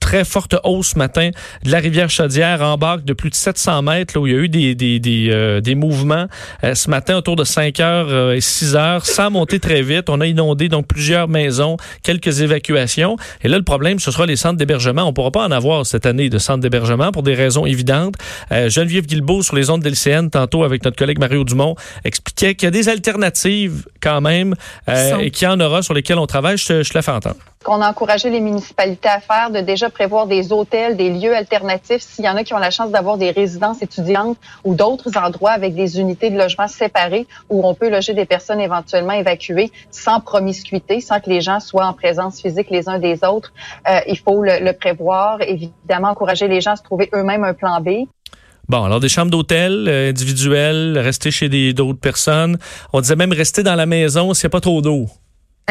très 0.00 0.24
forte 0.24 0.56
hausse 0.64 0.88
ce 0.88 0.98
matin 0.98 1.30
de 1.64 1.70
la 1.70 1.78
rivière 1.78 2.08
Chaudière 2.10 2.62
en 2.62 2.78
barque 2.78 3.04
de 3.04 3.12
plus 3.12 3.30
de 3.30 3.34
700 3.34 3.82
mètres, 3.82 4.14
là, 4.14 4.20
où 4.20 4.26
il 4.26 4.32
y 4.32 4.36
a 4.36 4.38
eu 4.38 4.48
des, 4.48 4.74
des, 4.74 5.00
des, 5.00 5.28
euh, 5.30 5.60
des 5.60 5.74
mouvements 5.74 6.26
euh, 6.64 6.74
ce 6.74 6.88
matin 6.88 7.16
autour 7.16 7.36
de 7.36 7.44
5 7.44 7.80
heures 7.80 8.32
et 8.32 8.40
6 8.40 8.76
heures, 8.76 9.04
sans 9.04 9.30
monter 9.30 9.60
très 9.60 9.82
vite. 9.82 10.08
On 10.08 10.20
a 10.20 10.26
inondé 10.26 10.68
donc 10.68 10.86
plusieurs 10.86 11.28
maisons, 11.28 11.76
quelques 12.02 12.40
évacuations. 12.40 13.16
Et 13.42 13.48
là, 13.48 13.58
le 13.58 13.64
problème, 13.64 13.98
ce 13.98 14.10
sera 14.10 14.26
les 14.26 14.36
centres 14.36 14.56
d'hébergement. 14.56 15.02
On 15.02 15.08
ne 15.08 15.12
pourra 15.12 15.30
pas 15.30 15.44
en 15.44 15.50
avoir 15.50 15.84
cette 15.84 16.06
année 16.06 16.30
de 16.30 16.38
centres 16.38 16.60
d'hébergement 16.60 17.12
pour 17.12 17.22
des 17.22 17.34
raisons 17.34 17.66
évidentes. 17.66 18.14
Geneviève 18.50 19.06
Guilbeault 19.06 19.42
sur 19.42 19.56
les 19.56 19.70
ondes 19.70 19.82
d'LCN, 19.82 20.30
tantôt 20.30 20.64
avec 20.68 20.84
notre 20.84 20.96
collègue 20.96 21.18
Mario 21.18 21.44
Dumont, 21.44 21.74
expliquait 22.04 22.54
qu'il 22.54 22.66
y 22.66 22.68
a 22.68 22.70
des 22.70 22.88
alternatives 22.88 23.86
quand 24.00 24.20
même 24.20 24.54
euh, 24.88 25.18
et 25.18 25.30
qu'il 25.30 25.48
y 25.48 25.50
en 25.50 25.60
aura 25.60 25.82
sur 25.82 25.94
lesquelles 25.94 26.18
on 26.18 26.26
travaille. 26.26 26.56
Je, 26.56 26.82
je 26.82 26.94
la 26.94 27.02
fais 27.02 27.10
entendre. 27.12 27.36
Qu'on 27.64 27.82
a 27.82 27.90
encouragé 27.90 28.30
les 28.30 28.40
municipalités 28.40 29.08
à 29.08 29.18
faire, 29.18 29.50
de 29.50 29.60
déjà 29.60 29.90
prévoir 29.90 30.28
des 30.28 30.52
hôtels, 30.52 30.96
des 30.96 31.10
lieux 31.10 31.34
alternatifs. 31.34 32.02
S'il 32.02 32.24
y 32.24 32.28
en 32.28 32.36
a 32.36 32.44
qui 32.44 32.54
ont 32.54 32.58
la 32.58 32.70
chance 32.70 32.92
d'avoir 32.92 33.18
des 33.18 33.32
résidences 33.32 33.82
étudiantes 33.82 34.38
ou 34.62 34.76
d'autres 34.76 35.18
endroits 35.18 35.50
avec 35.50 35.74
des 35.74 35.98
unités 35.98 36.30
de 36.30 36.38
logement 36.38 36.68
séparées 36.68 37.26
où 37.50 37.66
on 37.66 37.74
peut 37.74 37.90
loger 37.90 38.14
des 38.14 38.26
personnes 38.26 38.60
éventuellement 38.60 39.12
évacuées 39.12 39.72
sans 39.90 40.20
promiscuité, 40.20 41.00
sans 41.00 41.18
que 41.18 41.28
les 41.30 41.40
gens 41.40 41.58
soient 41.58 41.86
en 41.86 41.94
présence 41.94 42.40
physique 42.40 42.70
les 42.70 42.88
uns 42.88 43.00
des 43.00 43.24
autres, 43.24 43.52
euh, 43.88 43.98
il 44.06 44.18
faut 44.18 44.42
le, 44.42 44.60
le 44.60 44.72
prévoir. 44.72 45.42
Évidemment, 45.42 46.10
encourager 46.10 46.46
les 46.46 46.60
gens 46.60 46.72
à 46.72 46.76
se 46.76 46.82
trouver 46.84 47.10
eux-mêmes 47.12 47.44
un 47.44 47.54
plan 47.54 47.80
B. 47.80 48.06
Bon, 48.68 48.84
alors 48.84 49.00
des 49.00 49.08
chambres 49.08 49.30
d'hôtel 49.30 49.86
euh, 49.88 50.10
individuelles, 50.10 50.98
rester 50.98 51.30
chez 51.30 51.48
d'autres 51.72 51.98
personnes. 51.98 52.58
On 52.92 53.00
disait 53.00 53.16
même 53.16 53.32
rester 53.32 53.62
dans 53.62 53.76
la 53.76 53.86
maison 53.86 54.34
s'il 54.34 54.46
n'y 54.46 54.50
a 54.50 54.50
pas 54.50 54.60
trop 54.60 54.82
d'eau 54.82 55.08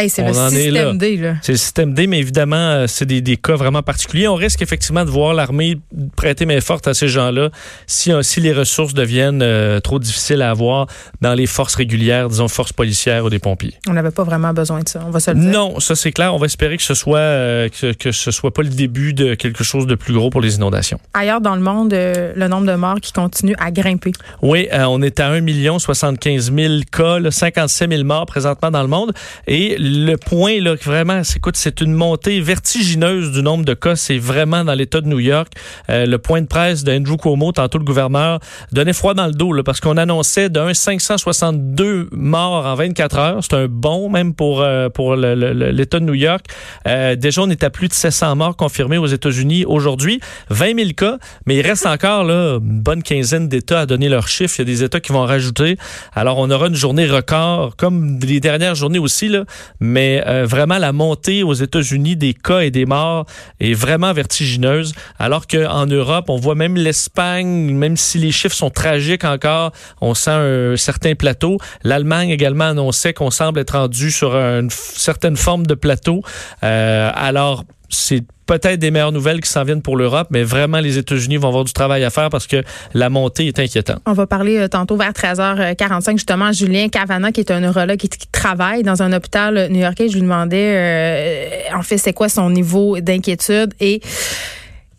c'est 0.07 0.23
le 0.23 0.33
système 0.33 0.97
D. 0.97 1.33
C'est 1.41 1.53
le 1.53 1.57
système 1.57 1.93
D, 1.93 2.07
mais 2.07 2.19
évidemment, 2.19 2.55
euh, 2.55 2.87
c'est 2.87 3.05
des, 3.05 3.21
des, 3.21 3.37
cas 3.37 3.55
vraiment 3.55 3.81
particuliers. 3.81 4.27
On 4.27 4.35
risque 4.35 4.61
effectivement 4.61 5.03
de 5.03 5.09
voir 5.09 5.33
l'armée 5.33 5.79
prêter 6.15 6.45
main 6.45 6.61
forte 6.61 6.87
à 6.87 6.93
ces 6.93 7.07
gens-là 7.07 7.49
si, 7.87 8.11
euh, 8.11 8.21
si 8.21 8.39
les 8.39 8.53
ressources 8.53 8.93
deviennent 8.93 9.41
euh, 9.41 9.79
trop 9.79 9.99
difficiles 9.99 10.41
à 10.41 10.51
avoir 10.51 10.87
dans 11.21 11.33
les 11.33 11.47
forces 11.47 11.75
régulières, 11.75 12.29
disons 12.29 12.47
forces 12.47 12.73
policières 12.73 13.25
ou 13.25 13.29
des 13.29 13.39
pompiers. 13.39 13.73
On 13.87 13.93
n'avait 13.93 14.11
pas 14.11 14.23
vraiment 14.23 14.53
besoin 14.53 14.81
de 14.81 14.89
ça, 14.89 15.01
on 15.05 15.09
va 15.09 15.19
se 15.19 15.31
le 15.31 15.39
dire. 15.39 15.49
Non, 15.49 15.79
ça 15.79 15.95
c'est 15.95 16.11
clair. 16.11 16.33
On 16.33 16.37
va 16.37 16.45
espérer 16.45 16.77
que 16.77 16.83
ce 16.83 16.93
soit 16.93 17.69
que, 17.69 17.93
que, 17.93 18.11
ce 18.11 18.31
soit 18.31 18.53
pas 18.53 18.61
le 18.61 18.69
début 18.69 19.13
de 19.13 19.33
quelque 19.33 19.63
chose 19.63 19.87
de 19.87 19.95
plus 19.95 20.13
gros 20.13 20.29
pour 20.29 20.41
les 20.41 20.55
inondations. 20.55 20.99
Ailleurs 21.13 21.41
dans 21.41 21.55
le 21.55 21.61
monde, 21.61 21.93
le 21.93 22.47
nombre 22.47 22.67
de 22.67 22.75
morts 22.75 23.01
qui 23.01 23.13
continue 23.13 23.55
à 23.59 23.71
grimper. 23.71 24.11
Oui, 24.41 24.67
on 24.71 25.01
est 25.01 25.19
à 25.19 25.31
1 25.31 25.79
75 25.79 26.53
000 26.53 26.73
cas, 26.91 27.19
57 27.29 27.89
000 27.89 28.03
morts 28.03 28.25
présentement 28.25 28.71
dans 28.71 28.81
le 28.81 28.87
monde. 28.87 29.13
Et 29.47 29.77
le 29.87 30.15
point, 30.15 30.59
là, 30.59 30.75
vraiment, 30.75 31.21
écoute, 31.35 31.55
c'est 31.57 31.81
une 31.81 31.93
montée 31.93 32.41
vertigineuse 32.41 33.31
du 33.31 33.41
nombre 33.41 33.65
de 33.65 33.73
cas. 33.73 33.95
C'est 33.95 34.17
vraiment 34.17 34.63
dans 34.63 34.73
l'État 34.73 35.01
de 35.01 35.07
New 35.07 35.19
York. 35.19 35.53
Euh, 35.89 36.05
le 36.05 36.17
point 36.17 36.41
de 36.41 36.47
presse 36.47 36.83
d'Andrew 36.83 37.17
Cuomo, 37.17 37.51
tantôt 37.51 37.77
le 37.77 37.83
gouverneur, 37.83 38.39
donnait 38.71 38.93
froid 38.93 39.13
dans 39.13 39.27
le 39.27 39.33
dos, 39.33 39.53
là, 39.53 39.63
parce 39.63 39.79
qu'on 39.79 39.97
annonçait 39.97 40.49
d'un 40.49 40.73
562 40.73 42.09
morts 42.11 42.65
en 42.65 42.75
24 42.75 43.17
heures. 43.17 43.39
C'est 43.41 43.55
un 43.55 43.67
bon, 43.67 44.09
même 44.09 44.33
pour, 44.33 44.61
euh, 44.61 44.89
pour 44.89 45.15
l'État 45.15 45.99
de 45.99 46.05
New 46.05 46.13
York. 46.13 46.45
Euh, 46.87 47.15
déjà, 47.15 47.41
on 47.41 47.49
est 47.49 47.63
à 47.63 47.69
plus 47.69 47.87
de 47.87 47.93
700 47.93 48.35
morts 48.35 48.55
confirmés 48.55 48.97
aux 48.97 49.07
États-Unis 49.07 49.65
aujourd'hui. 49.65 50.19
20 50.49 50.75
000 50.75 50.89
cas, 50.95 51.17
mais 51.45 51.55
il 51.55 51.61
reste 51.61 51.85
encore 51.85 52.23
là, 52.23 52.57
une 52.57 52.81
bonne 52.81 53.03
quinzaine 53.03 53.47
d'États 53.47 53.81
à 53.81 53.85
donner 53.85 54.09
leurs 54.09 54.27
chiffres. 54.27 54.55
Il 54.57 54.61
y 54.61 54.61
a 54.63 54.65
des 54.65 54.83
États 54.83 54.99
qui 54.99 55.11
vont 55.11 55.25
rajouter. 55.25 55.77
Alors, 56.13 56.37
on 56.37 56.49
aura 56.49 56.67
une 56.67 56.75
journée 56.75 57.05
record, 57.05 57.75
comme 57.75 58.19
les 58.19 58.39
dernières 58.39 58.75
journées 58.75 58.99
aussi, 58.99 59.29
là, 59.29 59.45
mais 59.79 60.23
euh, 60.25 60.45
vraiment 60.45 60.77
la 60.77 60.93
montée 60.93 61.43
aux 61.43 61.53
États-Unis 61.53 62.15
des 62.15 62.33
cas 62.33 62.59
et 62.59 62.71
des 62.71 62.85
morts 62.85 63.25
est 63.59 63.73
vraiment 63.73 64.13
vertigineuse, 64.13 64.93
alors 65.19 65.47
qu'en 65.47 65.85
Europe, 65.85 66.25
on 66.29 66.37
voit 66.37 66.55
même 66.55 66.75
l'Espagne, 66.75 67.73
même 67.73 67.97
si 67.97 68.17
les 68.17 68.31
chiffres 68.31 68.55
sont 68.55 68.69
tragiques 68.69 69.23
encore, 69.23 69.71
on 70.01 70.13
sent 70.13 70.31
un 70.31 70.75
certain 70.77 71.15
plateau. 71.15 71.57
L'Allemagne 71.83 72.29
également 72.29 72.65
annonçait 72.65 73.13
qu'on 73.13 73.31
semble 73.31 73.59
être 73.59 73.77
rendu 73.77 74.11
sur 74.11 74.35
une 74.35 74.69
certaine 74.69 75.35
forme 75.35 75.65
de 75.65 75.73
plateau. 75.73 76.21
Euh, 76.63 77.11
alors, 77.13 77.63
c'est 77.89 78.23
peut-être 78.47 78.79
des 78.79 78.89
meilleures 78.89 79.11
nouvelles 79.11 79.41
qui 79.41 79.49
s'en 79.49 79.63
viennent 79.63 79.83
pour 79.83 79.97
l'Europe, 79.97 80.29
mais 80.31 80.43
vraiment, 80.43 80.79
les 80.79 80.97
États-Unis 80.97 81.37
vont 81.37 81.49
avoir 81.49 81.63
du 81.63 81.73
travail 81.73 82.03
à 82.03 82.09
faire 82.09 82.29
parce 82.29 82.47
que 82.47 82.63
la 82.93 83.09
montée 83.09 83.47
est 83.47 83.59
inquiétante. 83.59 83.99
On 84.07 84.13
va 84.13 84.25
parler 84.25 84.57
euh, 84.57 84.67
tantôt 84.67 84.97
vers 84.97 85.11
13h45, 85.11 86.13
justement, 86.13 86.51
Julien 86.51 86.89
Cavana, 86.89 87.31
qui 87.31 87.41
est 87.41 87.51
un 87.51 87.59
neurologue 87.59 87.97
qui, 87.97 88.09
travaille 88.31 88.83
dans 88.83 89.01
un 89.03 89.13
hôpital 89.13 89.67
new-yorkais. 89.69 90.09
Je 90.09 90.13
lui 90.13 90.21
demandais, 90.21 90.73
euh, 90.75 91.77
en 91.77 91.83
fait, 91.83 91.97
c'est 91.97 92.13
quoi 92.13 92.29
son 92.29 92.49
niveau 92.49 92.99
d'inquiétude 92.99 93.73
et 93.79 94.01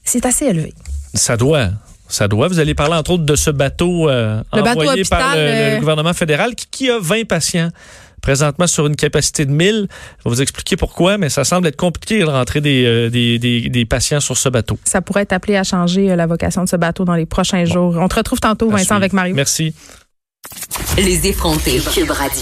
c'est 0.05 0.25
assez 0.27 0.47
élevé. 0.47 0.75
Ça 1.15 1.37
doit. 1.37 1.69
Ça 2.09 2.27
doit. 2.29 2.49
Vous 2.49 2.59
allez 2.59 2.75
parler 2.75 2.95
entre 2.95 3.13
autres 3.13 3.25
de 3.25 3.37
ce 3.37 3.51
bateau, 3.51 4.09
euh, 4.09 4.43
envoyé 4.51 5.03
par 5.05 5.35
le, 5.37 5.79
gouvernement 5.79 6.15
fédéral 6.15 6.55
qui 6.55 6.91
a 6.91 6.99
20 6.99 7.27
patients 7.27 7.69
présentement 8.20 8.66
sur 8.66 8.87
une 8.87 8.96
capacité 8.96 9.44
de 9.44 9.50
1000. 9.50 9.74
Je 9.74 9.81
vais 9.81 9.88
vous 10.24 10.42
expliquer 10.42 10.76
pourquoi, 10.76 11.18
mais 11.18 11.28
ça 11.28 11.44
semble 11.44 11.66
être 11.66 11.76
compliqué 11.76 12.20
de 12.20 12.24
rentrer 12.24 12.61
euh, 12.64 13.11
des, 13.11 13.38
des, 13.38 13.68
des, 13.68 13.85
patients 13.85 14.20
sur 14.20 14.37
ce 14.37 14.48
bateau. 14.48 14.78
Ça 14.85 15.00
pourrait 15.02 15.22
être 15.22 15.33
appelé 15.33 15.57
à 15.57 15.64
changer 15.64 16.11
euh, 16.11 16.16
la 16.16 16.26
vocation 16.26 16.64
de 16.64 16.68
ce 16.68 16.76
bateau 16.76 17.04
dans 17.04 17.14
les 17.14 17.26
prochains 17.26 17.64
jours. 17.64 17.96
On 17.98 18.09
te 18.09 18.16
retrouve 18.16 18.40
tantôt, 18.40 18.70
Vincent, 18.70 18.96
avec 18.96 19.12
Mario. 19.12 19.35
Merci. 19.35 19.74
Les 20.96 21.26
effrontés. 21.26 21.81
Cube 21.94 22.11
Radio. 22.11 22.37